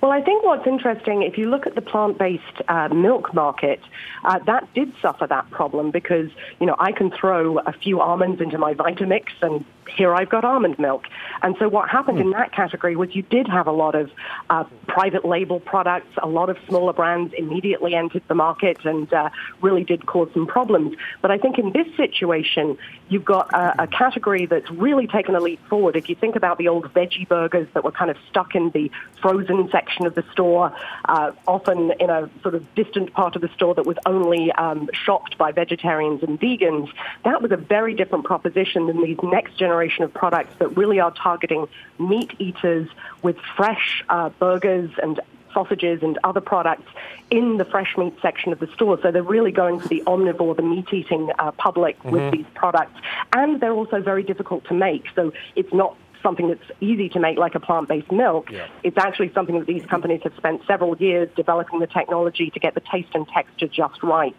Well, 0.00 0.10
I 0.10 0.20
think 0.20 0.44
what's 0.44 0.66
interesting, 0.66 1.22
if 1.22 1.38
you 1.38 1.48
look 1.48 1.66
at 1.66 1.74
the 1.74 1.82
plant-based 1.82 2.62
uh, 2.68 2.88
milk 2.88 3.34
market, 3.34 3.80
uh, 4.24 4.38
that 4.40 4.72
did 4.74 4.92
suffer 5.00 5.26
that 5.26 5.50
problem 5.50 5.90
because, 5.90 6.30
you 6.60 6.66
know, 6.66 6.76
I 6.78 6.92
can 6.92 7.10
throw 7.10 7.58
a 7.58 7.72
few 7.72 8.00
almonds 8.00 8.40
into 8.40 8.58
my 8.58 8.74
Vitamix 8.74 9.26
and 9.42 9.64
here 9.88 10.14
I've 10.14 10.28
got 10.28 10.44
almond 10.44 10.78
milk. 10.78 11.04
And 11.42 11.56
so 11.58 11.68
what 11.68 11.88
happened 11.88 12.18
in 12.18 12.26
hmm. 12.26 12.32
that 12.32 12.52
category 12.52 12.96
was 12.96 13.14
you 13.14 13.22
did 13.22 13.46
have 13.48 13.66
a 13.66 13.72
lot 13.72 13.94
of 13.94 14.10
uh, 14.50 14.64
private 14.86 15.24
label 15.24 15.60
products, 15.60 16.16
a 16.22 16.26
lot 16.26 16.50
of 16.50 16.58
smaller 16.68 16.92
brands 16.92 17.32
immediately 17.36 17.94
entered 17.94 18.22
the 18.28 18.34
market 18.34 18.84
and 18.84 19.12
uh, 19.12 19.30
really 19.60 19.84
did 19.84 20.06
cause 20.06 20.28
some 20.34 20.46
problems. 20.46 20.96
But 21.22 21.30
I 21.30 21.38
think 21.38 21.58
in 21.58 21.72
this 21.72 21.86
situation, 21.96 22.78
you've 23.08 23.24
got 23.24 23.52
a, 23.52 23.84
a 23.84 23.86
category 23.86 24.46
that's 24.46 24.70
really 24.70 25.06
taken 25.06 25.34
a 25.34 25.40
leap 25.40 25.60
forward. 25.68 25.96
If 25.96 26.08
you 26.08 26.14
think 26.14 26.36
about 26.36 26.58
the 26.58 26.68
old 26.68 26.92
veggie 26.92 27.28
burgers 27.28 27.68
that 27.74 27.84
were 27.84 27.92
kind 27.92 28.10
of 28.10 28.16
stuck 28.28 28.54
in 28.54 28.70
the 28.70 28.90
frozen 29.20 29.68
section 29.70 30.06
of 30.06 30.14
the 30.14 30.24
store, 30.32 30.72
uh, 31.04 31.32
often 31.46 31.92
in 32.00 32.10
a 32.10 32.28
sort 32.42 32.54
of 32.54 32.74
distant 32.74 33.12
part 33.12 33.36
of 33.36 33.42
the 33.42 33.48
store 33.54 33.74
that 33.74 33.86
was 33.86 33.96
only 34.06 34.52
um, 34.52 34.88
shopped 34.92 35.38
by 35.38 35.52
vegetarians 35.52 36.22
and 36.22 36.40
vegans, 36.40 36.88
that 37.24 37.42
was 37.42 37.52
a 37.52 37.56
very 37.56 37.94
different 37.94 38.24
proposition 38.24 38.86
than 38.86 39.02
these 39.02 39.18
next 39.22 39.56
generation 39.56 39.75
generation 39.76 40.04
of 40.04 40.14
products 40.14 40.54
that 40.58 40.68
really 40.76 41.00
are 41.00 41.10
targeting 41.10 41.68
meat 41.98 42.32
eaters 42.38 42.88
with 43.22 43.36
fresh 43.56 44.02
uh, 44.08 44.30
burgers 44.38 44.90
and 45.02 45.20
sausages 45.52 46.02
and 46.02 46.18
other 46.24 46.40
products 46.40 46.90
in 47.30 47.56
the 47.56 47.64
fresh 47.64 47.96
meat 47.96 48.14
section 48.22 48.52
of 48.52 48.58
the 48.58 48.66
store. 48.68 48.98
So 49.02 49.10
they're 49.10 49.22
really 49.22 49.52
going 49.52 49.80
for 49.80 49.88
the 49.88 50.02
omnivore, 50.06 50.56
the 50.56 50.62
meat 50.62 50.92
eating 50.92 51.30
uh, 51.38 51.50
public 51.52 51.98
mm-hmm. 51.98 52.10
with 52.10 52.32
these 52.32 52.46
products. 52.54 52.98
And 53.32 53.60
they're 53.60 53.72
also 53.72 54.00
very 54.00 54.22
difficult 54.22 54.64
to 54.66 54.74
make. 54.74 55.04
So 55.14 55.32
it's 55.54 55.72
not 55.72 55.96
something 56.26 56.48
that's 56.48 56.70
easy 56.80 57.08
to 57.10 57.20
make 57.20 57.38
like 57.38 57.54
a 57.54 57.60
plant-based 57.60 58.10
milk. 58.10 58.50
Yeah. 58.50 58.66
It's 58.82 58.98
actually 58.98 59.32
something 59.32 59.56
that 59.60 59.68
these 59.68 59.86
companies 59.86 60.22
have 60.24 60.34
spent 60.36 60.60
several 60.66 60.96
years 60.96 61.28
developing 61.36 61.78
the 61.78 61.86
technology 61.86 62.50
to 62.50 62.58
get 62.58 62.74
the 62.74 62.80
taste 62.80 63.10
and 63.14 63.28
texture 63.28 63.68
just 63.68 64.02
right. 64.02 64.34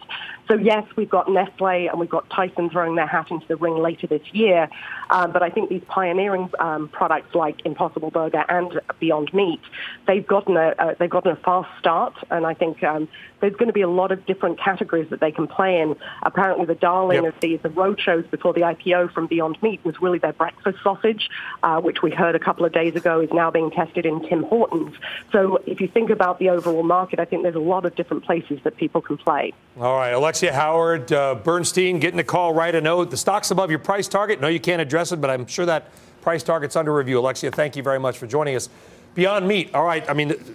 So 0.47 0.56
yes, 0.56 0.86
we've 0.95 1.10
got 1.10 1.30
Nestle 1.30 1.88
and 1.88 2.00
we've 2.00 2.10
got 2.10 2.30
Tyson 2.30 2.69
throwing 2.69 2.95
their 2.95 3.08
hat 3.08 3.32
into 3.32 3.47
the 3.47 3.56
ring 3.56 3.78
later 3.78 4.08
this 4.08 4.21
year. 4.34 4.69
Um, 5.10 5.32
but 5.32 5.43
I 5.43 5.50
think 5.50 5.69
these 5.69 5.84
pioneering 5.88 6.50
um, 6.60 6.89
products 6.89 7.36
like 7.36 7.65
Impossible 7.65 8.12
Burger 8.12 8.43
and 8.50 8.80
Beyond 9.00 9.34
Meat, 9.34 9.62
they've 10.08 10.26
gotten 10.26 10.58
a 10.58 10.73
uh, 10.78 10.95
they've 11.00 11.10
gotten 11.10 11.32
a 11.32 11.36
fast 11.38 11.69
start, 11.80 12.13
and 12.30 12.45
I 12.45 12.54
think 12.54 12.84
um, 12.84 13.08
there's 13.39 13.54
going 13.54 13.67
to 13.67 13.73
be 13.73 13.82
a 13.82 13.89
lot 13.89 14.12
of 14.12 14.26
different 14.26 14.60
categories 14.60 15.10
that 15.10 15.19
they 15.19 15.32
can 15.32 15.47
play 15.47 15.80
in. 15.80 15.95
Apparently, 16.23 16.65
the 16.65 16.76
darling 16.76 17.23
yep. 17.23 17.36
of 17.36 17.39
the 17.41 17.58
the 17.58 17.69
roadshows 17.69 18.30
before 18.30 18.54
the 18.54 18.62
IPO 18.62 19.13
from 19.13 19.28
Beyond 19.28 19.62
Meat 19.62 19.84
was 19.84 20.02
really 20.02 20.19
their 20.19 20.34
breakfast 20.34 20.78
sausage, 20.84 21.30
uh, 21.63 21.76
which 21.79 22.01
we 22.01 22.11
heard 22.11 22.35
a 22.35 22.39
couple 22.39 22.65
of 22.65 22.73
days 22.73 22.95
ago 22.95 23.19
is 23.19 23.29
now 23.31 23.51
being 23.51 23.71
tested 23.71 24.05
in 24.05 24.27
Tim 24.27 24.43
Hortons. 24.43 24.95
So 25.31 25.61
if 25.65 25.81
you 25.81 25.87
think 25.87 26.09
about 26.09 26.39
the 26.39 26.49
overall 26.49 26.83
market, 26.83 27.19
I 27.19 27.25
think 27.25 27.43
there's 27.43 27.55
a 27.55 27.59
lot 27.59 27.85
of 27.85 27.95
different 27.95 28.23
places 28.23 28.59
that 28.63 28.77
people 28.77 29.01
can 29.01 29.17
play. 29.17 29.53
All 29.79 29.97
right, 29.97 30.11
Alexia 30.11 30.53
Howard, 30.53 31.11
uh, 31.11 31.35
Bernstein, 31.35 31.99
getting 31.99 32.19
a 32.19 32.23
call, 32.23 32.53
write 32.53 32.75
a 32.75 32.81
note. 32.81 33.11
The 33.11 33.17
stock's 33.17 33.51
above 33.51 33.69
your 33.69 33.79
price 33.79 34.07
target. 34.07 34.41
No, 34.41 34.47
you 34.47 34.59
can't 34.59 34.81
address 34.81 35.11
it, 35.11 35.21
but 35.21 35.29
I'm 35.29 35.47
sure 35.47 35.65
that 35.65 35.89
price 36.21 36.43
target's 36.43 36.75
under 36.75 36.93
review. 36.93 37.19
Alexia, 37.19 37.51
thank 37.51 37.75
you 37.75 37.83
very 37.83 37.99
much 37.99 38.17
for 38.17 38.27
joining 38.27 38.55
us. 38.55 38.69
Beyond 39.15 39.47
Meat, 39.47 39.73
all 39.73 39.83
right, 39.83 40.07
I 40.09 40.13
mean, 40.13 40.29
the, 40.29 40.53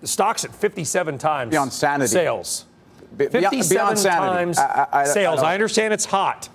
the 0.00 0.06
stock's 0.06 0.44
at 0.44 0.54
57 0.54 1.18
times 1.18 1.50
Beyond 1.50 1.72
sanity. 1.72 2.08
sales. 2.08 2.66
Be, 3.16 3.26
57 3.26 3.68
beyond 3.74 3.98
times 3.98 4.58
I, 4.58 4.86
I, 4.92 5.00
I, 5.00 5.04
sales. 5.04 5.40
I 5.40 5.54
understand 5.54 5.94
it's 5.94 6.04
hot, 6.04 6.48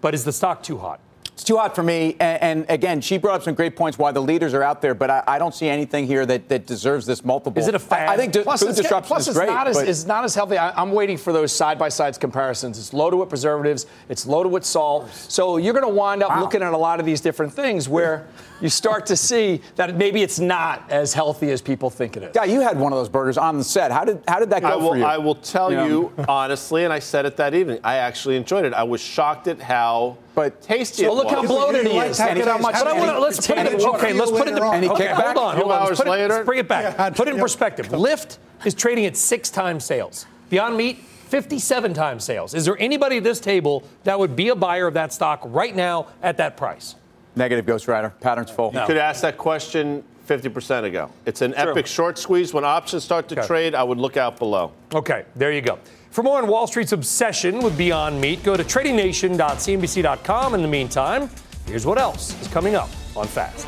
but 0.00 0.14
is 0.14 0.24
the 0.24 0.32
stock 0.32 0.62
too 0.62 0.78
hot? 0.78 1.00
It's 1.42 1.48
too 1.48 1.56
hot 1.56 1.74
for 1.74 1.82
me. 1.82 2.14
And, 2.20 2.40
and, 2.40 2.66
again, 2.68 3.00
she 3.00 3.18
brought 3.18 3.34
up 3.34 3.42
some 3.42 3.54
great 3.54 3.74
points 3.74 3.98
why 3.98 4.12
the 4.12 4.22
leaders 4.22 4.54
are 4.54 4.62
out 4.62 4.80
there, 4.80 4.94
but 4.94 5.10
I, 5.10 5.24
I 5.26 5.38
don't 5.40 5.52
see 5.52 5.68
anything 5.68 6.06
here 6.06 6.24
that, 6.24 6.48
that 6.48 6.66
deserves 6.66 7.04
this 7.04 7.24
multiple. 7.24 7.60
Is 7.60 7.66
it 7.66 7.74
a 7.74 7.80
fad? 7.80 8.08
I, 8.08 8.12
I 8.12 8.16
think 8.16 8.32
plus 8.44 8.62
food 8.62 8.76
disruption 8.76 9.08
plus 9.08 9.26
is 9.26 9.34
great. 9.34 9.48
Not 9.48 9.66
as, 9.66 9.78
but, 9.78 9.88
it's 9.88 10.06
not 10.06 10.22
as 10.22 10.36
healthy. 10.36 10.56
I, 10.56 10.80
am 10.80 10.92
waiting 10.92 11.16
for 11.16 11.32
those 11.32 11.50
side 11.50 11.80
by 11.80 11.88
side 11.88 12.20
comparisons. 12.20 12.78
It's 12.78 12.92
loaded 12.92 13.16
with 13.16 13.28
preservatives. 13.28 13.86
It's 14.08 14.24
loaded 14.24 14.50
with 14.50 14.64
salt. 14.64 15.12
So 15.12 15.56
you're 15.56 15.74
going 15.74 15.84
to 15.84 15.92
wind 15.92 16.22
up 16.22 16.30
wow. 16.30 16.42
looking 16.42 16.62
at 16.62 16.74
a 16.74 16.78
lot 16.78 17.00
of 17.00 17.06
these 17.06 17.20
different 17.20 17.52
things 17.52 17.88
where 17.88 18.28
you 18.62 18.68
start 18.68 19.06
to 19.06 19.16
see 19.16 19.60
that 19.74 19.96
maybe 19.96 20.22
it's 20.22 20.38
not 20.38 20.88
as 20.88 21.12
healthy 21.12 21.50
as 21.50 21.60
people 21.60 21.90
think 21.90 22.16
it 22.16 22.22
is. 22.22 22.32
Yeah, 22.34 22.44
you 22.44 22.60
had 22.60 22.78
one 22.78 22.92
of 22.92 22.98
those 22.98 23.08
burgers 23.08 23.36
on 23.36 23.58
the 23.58 23.64
set. 23.64 23.90
How 23.90 24.04
did 24.04 24.22
how 24.26 24.38
did 24.38 24.50
that 24.50 24.62
go 24.62 24.68
I 24.68 24.76
will, 24.76 24.88
for 24.90 24.96
you? 24.96 25.04
I 25.04 25.18
will 25.18 25.34
tell 25.34 25.72
you, 25.72 25.84
you 25.84 26.12
honestly, 26.28 26.84
and 26.84 26.92
I 26.92 27.00
said 27.00 27.26
it 27.26 27.36
that 27.36 27.54
evening. 27.54 27.80
I 27.82 27.96
actually 27.96 28.36
enjoyed 28.36 28.64
it. 28.64 28.72
I 28.72 28.84
was 28.84 29.02
shocked 29.02 29.48
at 29.48 29.60
how 29.60 30.16
but 30.34 30.62
tasty. 30.62 31.02
So 31.02 31.12
look 31.12 31.24
was. 31.24 31.34
how 31.34 31.42
bloated 31.42 31.86
he 31.86 31.98
is. 31.98 32.20
And 32.20 32.40
how 32.40 32.58
much. 32.58 32.74
But 32.74 32.86
I 32.86 32.92
want 32.98 33.10
to 33.10 33.20
let's 33.20 33.44
put 33.44 33.58
it. 33.58 33.80
Okay, 33.82 34.12
let's 34.12 34.30
put 34.30 34.48
it. 34.48 34.56
Any 34.56 34.88
okay, 34.88 35.08
kickback? 35.08 35.24
hold 35.24 35.38
on, 35.38 35.56
hold 35.56 35.72
on. 35.72 35.82
Hours 35.82 35.98
put 35.98 36.08
later, 36.08 36.40
it, 36.40 36.46
bring 36.46 36.60
it 36.60 36.68
back. 36.68 36.96
Yeah, 36.96 37.10
put 37.10 37.28
it 37.28 37.34
in 37.34 37.40
perspective. 37.40 37.88
Lyft 37.88 38.38
is 38.64 38.74
trading 38.74 39.06
at 39.06 39.16
six 39.16 39.50
times 39.50 39.84
sales. 39.84 40.26
Beyond 40.50 40.76
Meat, 40.76 40.98
57 40.98 41.94
times 41.94 42.24
sales. 42.24 42.54
Is 42.54 42.66
there 42.66 42.76
anybody 42.78 43.16
at 43.16 43.24
this 43.24 43.40
table 43.40 43.84
that 44.04 44.18
would 44.18 44.36
be 44.36 44.50
a 44.50 44.54
buyer 44.54 44.86
of 44.86 44.94
that 44.94 45.12
stock 45.12 45.40
right 45.44 45.74
now 45.74 46.08
at 46.22 46.36
that 46.36 46.56
price? 46.56 46.94
Negative, 47.34 47.64
Ghost 47.64 47.88
Rider. 47.88 48.10
Patterns 48.20 48.50
full. 48.50 48.72
You 48.74 48.84
could 48.86 48.96
ask 48.96 49.22
that 49.22 49.38
question 49.38 50.04
50% 50.26 50.84
ago. 50.84 51.10
It's 51.26 51.42
an 51.42 51.52
True. 51.52 51.70
epic 51.70 51.86
short 51.86 52.18
squeeze. 52.18 52.52
When 52.54 52.64
options 52.64 53.04
start 53.04 53.28
to 53.28 53.38
okay. 53.38 53.46
trade, 53.46 53.74
I 53.74 53.82
would 53.82 53.98
look 53.98 54.16
out 54.16 54.38
below. 54.38 54.72
Okay, 54.94 55.24
there 55.34 55.52
you 55.52 55.60
go. 55.60 55.78
For 56.10 56.22
more 56.22 56.38
on 56.38 56.46
Wall 56.46 56.66
Street's 56.66 56.92
obsession 56.92 57.60
with 57.60 57.76
Beyond 57.78 58.20
Meat, 58.20 58.42
go 58.42 58.56
to 58.56 58.62
tradingnation.cnbc.com. 58.62 60.54
In 60.54 60.62
the 60.62 60.68
meantime, 60.68 61.30
here's 61.66 61.86
what 61.86 61.98
else 61.98 62.40
is 62.40 62.48
coming 62.48 62.74
up 62.74 62.90
on 63.16 63.26
Fast. 63.26 63.66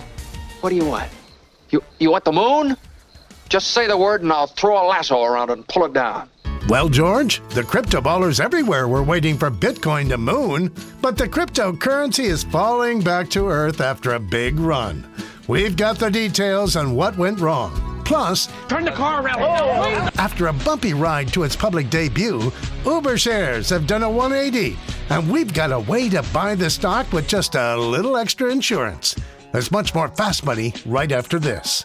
What 0.60 0.70
do 0.70 0.76
you 0.76 0.84
want? 0.84 1.10
You, 1.70 1.82
you 1.98 2.10
want 2.10 2.24
the 2.24 2.32
moon? 2.32 2.76
Just 3.48 3.72
say 3.72 3.86
the 3.86 3.96
word 3.96 4.22
and 4.22 4.32
I'll 4.32 4.46
throw 4.46 4.82
a 4.82 4.84
lasso 4.86 5.22
around 5.22 5.50
it 5.50 5.54
and 5.54 5.68
pull 5.68 5.84
it 5.84 5.92
down. 5.92 6.28
Well, 6.66 6.88
George, 6.88 7.42
the 7.50 7.62
crypto 7.62 8.00
ballers 8.00 8.40
everywhere 8.40 8.88
were 8.88 9.02
waiting 9.02 9.36
for 9.36 9.50
Bitcoin 9.50 10.08
to 10.08 10.16
moon, 10.16 10.72
but 11.02 11.18
the 11.18 11.28
cryptocurrency 11.28 12.24
is 12.24 12.42
falling 12.42 13.02
back 13.02 13.28
to 13.30 13.48
earth 13.48 13.82
after 13.82 14.14
a 14.14 14.18
big 14.18 14.58
run. 14.58 15.06
We've 15.46 15.76
got 15.76 15.98
the 15.98 16.10
details 16.10 16.74
on 16.74 16.94
what 16.94 17.18
went 17.18 17.40
wrong. 17.40 18.02
Plus, 18.06 18.48
turn 18.66 18.84
the 18.84 18.92
car 18.92 19.22
around. 19.22 19.42
Oh. 19.42 20.08
After 20.16 20.46
a 20.46 20.54
bumpy 20.54 20.94
ride 20.94 21.28
to 21.34 21.42
its 21.42 21.54
public 21.54 21.90
debut, 21.90 22.50
Uber 22.86 23.18
shares 23.18 23.68
have 23.68 23.86
done 23.86 24.02
a 24.02 24.10
180, 24.10 24.78
and 25.10 25.30
we've 25.30 25.52
got 25.52 25.70
a 25.70 25.80
way 25.80 26.08
to 26.08 26.22
buy 26.32 26.54
the 26.54 26.70
stock 26.70 27.12
with 27.12 27.28
just 27.28 27.56
a 27.56 27.76
little 27.76 28.16
extra 28.16 28.50
insurance. 28.50 29.14
There's 29.52 29.70
much 29.70 29.94
more 29.94 30.08
fast 30.08 30.46
money 30.46 30.72
right 30.86 31.12
after 31.12 31.38
this. 31.38 31.84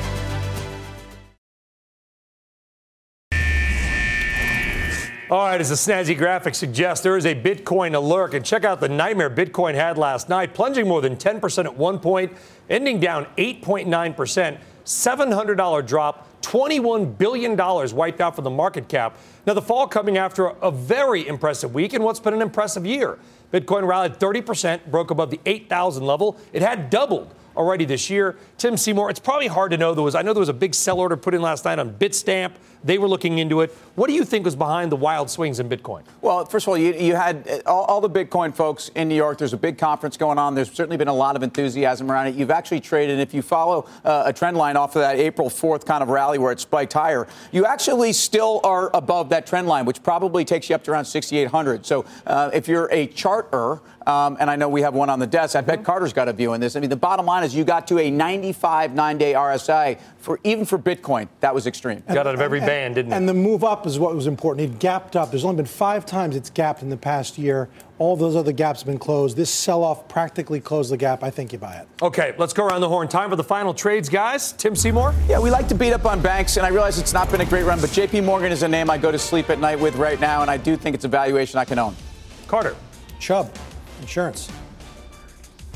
All 5.31 5.45
right, 5.45 5.61
as 5.61 5.69
the 5.69 5.75
snazzy 5.75 6.17
graphic 6.17 6.55
suggests, 6.55 7.01
there 7.01 7.15
is 7.15 7.25
a 7.25 7.33
Bitcoin 7.33 7.95
alert. 7.95 8.33
And 8.33 8.45
check 8.45 8.65
out 8.65 8.81
the 8.81 8.89
nightmare 8.89 9.29
Bitcoin 9.29 9.75
had 9.75 9.97
last 9.97 10.27
night, 10.27 10.53
plunging 10.53 10.89
more 10.89 10.99
than 10.99 11.15
10% 11.15 11.63
at 11.63 11.77
one 11.77 11.99
point, 11.99 12.33
ending 12.69 12.99
down 12.99 13.25
8.9%, 13.37 14.59
$700 14.83 15.87
drop, 15.87 16.41
$21 16.41 17.17
billion 17.17 17.55
wiped 17.95 18.19
out 18.19 18.35
from 18.35 18.43
the 18.43 18.49
market 18.49 18.89
cap. 18.89 19.17
Now, 19.47 19.53
the 19.53 19.61
fall 19.61 19.87
coming 19.87 20.17
after 20.17 20.47
a 20.47 20.69
very 20.69 21.25
impressive 21.25 21.73
week 21.73 21.93
and 21.93 22.03
what's 22.03 22.19
been 22.19 22.33
an 22.33 22.41
impressive 22.41 22.85
year. 22.85 23.17
Bitcoin 23.53 23.87
rallied 23.87 24.15
30%, 24.15 24.91
broke 24.91 25.11
above 25.11 25.31
the 25.31 25.39
8,000 25.45 26.03
level. 26.03 26.35
It 26.51 26.61
had 26.61 26.89
doubled 26.89 27.33
already 27.55 27.85
this 27.85 28.09
year. 28.09 28.37
Tim 28.57 28.77
Seymour, 28.77 29.09
it's 29.09 29.19
probably 29.19 29.47
hard 29.47 29.71
to 29.71 29.77
know. 29.77 29.93
There 29.93 30.03
was, 30.03 30.15
I 30.15 30.21
know 30.21 30.33
there 30.33 30.41
was 30.41 30.49
a 30.49 30.53
big 30.53 30.73
sell 30.73 30.99
order 30.99 31.17
put 31.17 31.33
in 31.33 31.41
last 31.41 31.65
night 31.65 31.79
on 31.79 31.93
Bitstamp. 31.93 32.53
They 32.83 32.97
were 32.97 33.07
looking 33.07 33.37
into 33.37 33.61
it. 33.61 33.71
What 33.95 34.07
do 34.07 34.13
you 34.13 34.25
think 34.25 34.45
was 34.45 34.55
behind 34.55 34.91
the 34.91 34.95
wild 34.95 35.29
swings 35.29 35.59
in 35.59 35.69
Bitcoin? 35.69 36.03
Well, 36.21 36.45
first 36.45 36.65
of 36.65 36.69
all, 36.69 36.77
you, 36.77 36.93
you 36.93 37.15
had 37.15 37.47
uh, 37.47 37.69
all, 37.69 37.83
all, 37.85 38.01
the 38.01 38.09
Bitcoin 38.09 38.55
folks 38.55 38.89
in 38.95 39.07
New 39.07 39.15
York. 39.15 39.37
There's 39.37 39.53
a 39.53 39.57
big 39.57 39.77
conference 39.77 40.17
going 40.17 40.39
on. 40.39 40.55
There's 40.55 40.71
certainly 40.71 40.97
been 40.97 41.07
a 41.07 41.13
lot 41.13 41.35
of 41.35 41.43
enthusiasm 41.43 42.11
around 42.11 42.27
it. 42.27 42.35
You've 42.35 42.49
actually 42.49 42.79
traded, 42.79 43.19
if 43.19 43.33
you 43.33 43.41
follow 43.41 43.87
uh, 44.03 44.23
a 44.25 44.33
trend 44.33 44.57
line 44.57 44.77
off 44.77 44.95
of 44.95 45.01
that 45.01 45.17
April 45.17 45.49
4th 45.49 45.85
kind 45.85 46.01
of 46.01 46.09
rally 46.09 46.39
where 46.39 46.51
it 46.51 46.59
spiked 46.59 46.93
higher, 46.93 47.27
you 47.51 47.65
actually 47.65 48.13
still 48.13 48.61
are 48.63 48.89
above 48.95 49.29
that 49.29 49.45
trend 49.45 49.67
line, 49.67 49.85
which 49.85 50.01
probably 50.01 50.43
takes 50.43 50.69
you 50.69 50.75
up 50.75 50.83
to 50.85 50.91
around 50.91 51.05
6,800. 51.05 51.85
So 51.85 52.05
uh, 52.25 52.49
if 52.53 52.67
you're 52.67 52.89
a 52.91 53.05
charter, 53.07 53.79
um, 54.07 54.37
and 54.39 54.49
I 54.49 54.55
know 54.55 54.67
we 54.69 54.81
have 54.81 54.93
one 54.93 55.09
on 55.09 55.19
the 55.19 55.27
desk. 55.27 55.55
I 55.55 55.61
bet 55.61 55.77
mm-hmm. 55.77 55.85
Carter's 55.85 56.13
got 56.13 56.27
a 56.27 56.33
view 56.33 56.53
on 56.53 56.59
this. 56.59 56.75
I 56.75 56.79
mean, 56.79 56.89
the 56.89 56.95
bottom 56.95 57.25
line 57.25 57.43
is 57.43 57.55
you 57.55 57.63
got 57.63 57.87
to 57.87 57.99
a 57.99 58.09
95 58.09 58.93
nine 58.93 59.17
day 59.17 59.33
RSI 59.33 59.99
for 60.17 60.39
even 60.43 60.65
for 60.65 60.77
Bitcoin. 60.77 61.27
That 61.39 61.53
was 61.53 61.67
extreme. 61.67 62.03
Got 62.07 62.27
out 62.27 62.35
of 62.35 62.41
every 62.41 62.59
band, 62.59 62.95
didn't 62.95 63.13
it? 63.13 63.15
And 63.15 63.27
the 63.27 63.33
move 63.33 63.63
up 63.63 63.85
is 63.85 63.99
what 63.99 64.15
was 64.15 64.27
important. 64.27 64.71
It 64.71 64.79
gapped 64.79 65.15
up. 65.15 65.29
There's 65.31 65.45
only 65.45 65.57
been 65.57 65.65
five 65.65 66.05
times 66.05 66.35
it's 66.35 66.49
gapped 66.49 66.81
in 66.81 66.89
the 66.89 66.97
past 66.97 67.37
year. 67.37 67.69
All 67.99 68.15
those 68.15 68.35
other 68.35 68.51
gaps 68.51 68.79
have 68.81 68.87
been 68.87 68.97
closed. 68.97 69.37
This 69.37 69.51
sell 69.51 69.83
off 69.83 70.07
practically 70.07 70.59
closed 70.59 70.91
the 70.91 70.97
gap. 70.97 71.23
I 71.23 71.29
think 71.29 71.53
you 71.53 71.59
buy 71.59 71.75
it. 71.75 71.87
Okay, 72.01 72.33
let's 72.39 72.51
go 72.51 72.65
around 72.65 72.81
the 72.81 72.89
horn. 72.89 73.07
Time 73.07 73.29
for 73.29 73.35
the 73.35 73.43
final 73.43 73.75
trades, 73.75 74.09
guys. 74.09 74.53
Tim 74.53 74.75
Seymour? 74.75 75.13
Yeah, 75.27 75.39
we 75.39 75.51
like 75.51 75.67
to 75.67 75.75
beat 75.75 75.93
up 75.93 76.05
on 76.05 76.19
banks, 76.19 76.57
and 76.57 76.65
I 76.65 76.69
realize 76.69 76.97
it's 76.97 77.13
not 77.13 77.29
been 77.29 77.41
a 77.41 77.45
great 77.45 77.63
run, 77.63 77.79
but 77.79 77.91
JP 77.91 78.23
Morgan 78.23 78.51
is 78.51 78.63
a 78.63 78.67
name 78.67 78.89
I 78.89 78.97
go 78.97 79.11
to 79.11 79.19
sleep 79.19 79.51
at 79.51 79.59
night 79.59 79.79
with 79.79 79.95
right 79.97 80.19
now, 80.19 80.41
and 80.41 80.49
I 80.49 80.57
do 80.57 80.75
think 80.75 80.95
it's 80.95 81.05
a 81.05 81.09
valuation 81.09 81.59
I 81.59 81.65
can 81.65 81.77
own. 81.77 81.95
Carter. 82.47 82.75
Chubb, 83.21 83.53
insurance. 84.01 84.49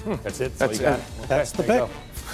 Hmm, 0.03 0.15
that's 0.23 0.39
it. 0.41 0.57
That's, 0.57 0.79
that's, 0.79 0.81
okay, 0.81 1.27
that's 1.27 1.51
the 1.51 1.63
pick. 1.63 1.89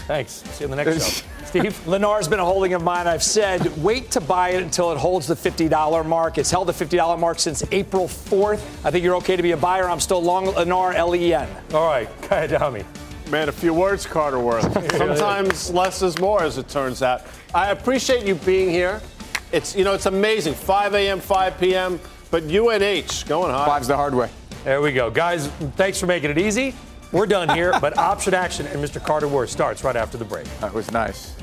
Thanks. 0.07 0.31
See 0.31 0.63
you 0.63 0.65
in 0.65 0.77
the 0.77 0.83
next 0.83 1.21
show. 1.21 1.25
Steve? 1.45 1.63
Lennar's 1.85 2.27
been 2.27 2.39
a 2.39 2.45
holding 2.45 2.73
of 2.73 2.81
mine. 2.81 3.07
I've 3.07 3.23
said 3.23 3.65
wait 3.83 4.11
to 4.11 4.21
buy 4.21 4.49
it 4.49 4.63
until 4.63 4.91
it 4.91 4.97
holds 4.97 5.27
the 5.27 5.35
$50 5.35 6.05
mark. 6.05 6.37
It's 6.37 6.49
held 6.51 6.67
the 6.67 6.73
$50 6.73 7.19
mark 7.19 7.39
since 7.39 7.63
April 7.71 8.07
4th. 8.07 8.61
I 8.85 8.91
think 8.91 9.03
you're 9.03 9.15
okay 9.17 9.35
to 9.35 9.43
be 9.43 9.51
a 9.51 9.57
buyer. 9.57 9.89
I'm 9.89 9.99
still 9.99 10.21
long 10.21 10.47
Lennar, 10.47 10.95
L-E-N. 10.95 11.47
All 11.73 11.87
right, 11.87 12.09
Guy 12.29 12.43
Adami. 12.43 12.83
Man, 13.29 13.47
a 13.47 13.51
few 13.51 13.73
words, 13.73 14.05
Carter 14.05 14.39
Worth. 14.39 14.63
Sometimes 14.97 15.71
less 15.71 16.01
is 16.01 16.19
more, 16.19 16.43
as 16.43 16.57
it 16.57 16.67
turns 16.67 17.01
out. 17.01 17.21
I 17.55 17.71
appreciate 17.71 18.25
you 18.25 18.35
being 18.35 18.69
here. 18.69 19.01
It's 19.53 19.75
you 19.75 19.85
know 19.85 19.93
it's 19.93 20.05
amazing. 20.05 20.53
5 20.53 20.93
a.m., 20.95 21.19
5 21.19 21.59
p.m. 21.59 21.99
But 22.29 22.43
UNH 22.43 23.27
going 23.27 23.51
high. 23.51 23.65
Five's 23.65 23.87
the 23.87 23.95
hard 23.95 24.15
way. 24.15 24.29
There 24.63 24.81
we 24.81 24.91
go, 24.91 25.09
guys. 25.09 25.47
Thanks 25.75 25.99
for 25.99 26.05
making 26.05 26.29
it 26.29 26.37
easy. 26.37 26.75
We're 27.11 27.25
done 27.25 27.49
here, 27.49 27.77
but 27.81 27.97
option 27.97 28.33
action 28.33 28.67
and 28.67 28.83
Mr. 28.83 29.03
Carter 29.03 29.27
Worth 29.27 29.49
starts 29.49 29.83
right 29.83 29.95
after 29.95 30.17
the 30.17 30.25
break. 30.25 30.45
That 30.59 30.73
was 30.73 30.91
nice. 30.91 31.35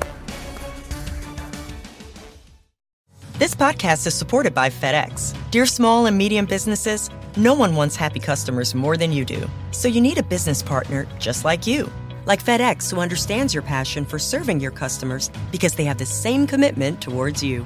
This 3.37 3.55
podcast 3.55 4.05
is 4.05 4.13
supported 4.13 4.53
by 4.53 4.69
FedEx. 4.69 5.33
Dear 5.51 5.65
small 5.65 6.07
and 6.07 6.17
medium 6.17 6.45
businesses, 6.45 7.09
no 7.37 7.53
one 7.53 7.75
wants 7.75 7.95
happy 7.95 8.19
customers 8.19 8.75
more 8.75 8.97
than 8.97 9.13
you 9.13 9.23
do. 9.23 9.49
So 9.71 9.87
you 9.87 10.01
need 10.01 10.17
a 10.17 10.23
business 10.23 10.61
partner 10.61 11.07
just 11.19 11.45
like 11.45 11.65
you. 11.65 11.89
Like 12.25 12.43
FedEx, 12.43 12.91
who 12.91 12.99
understands 12.99 13.53
your 13.53 13.63
passion 13.63 14.05
for 14.05 14.19
serving 14.19 14.59
your 14.59 14.71
customers 14.71 15.31
because 15.51 15.73
they 15.73 15.85
have 15.85 15.97
the 15.97 16.05
same 16.05 16.47
commitment 16.47 17.01
towards 17.01 17.41
you. 17.41 17.65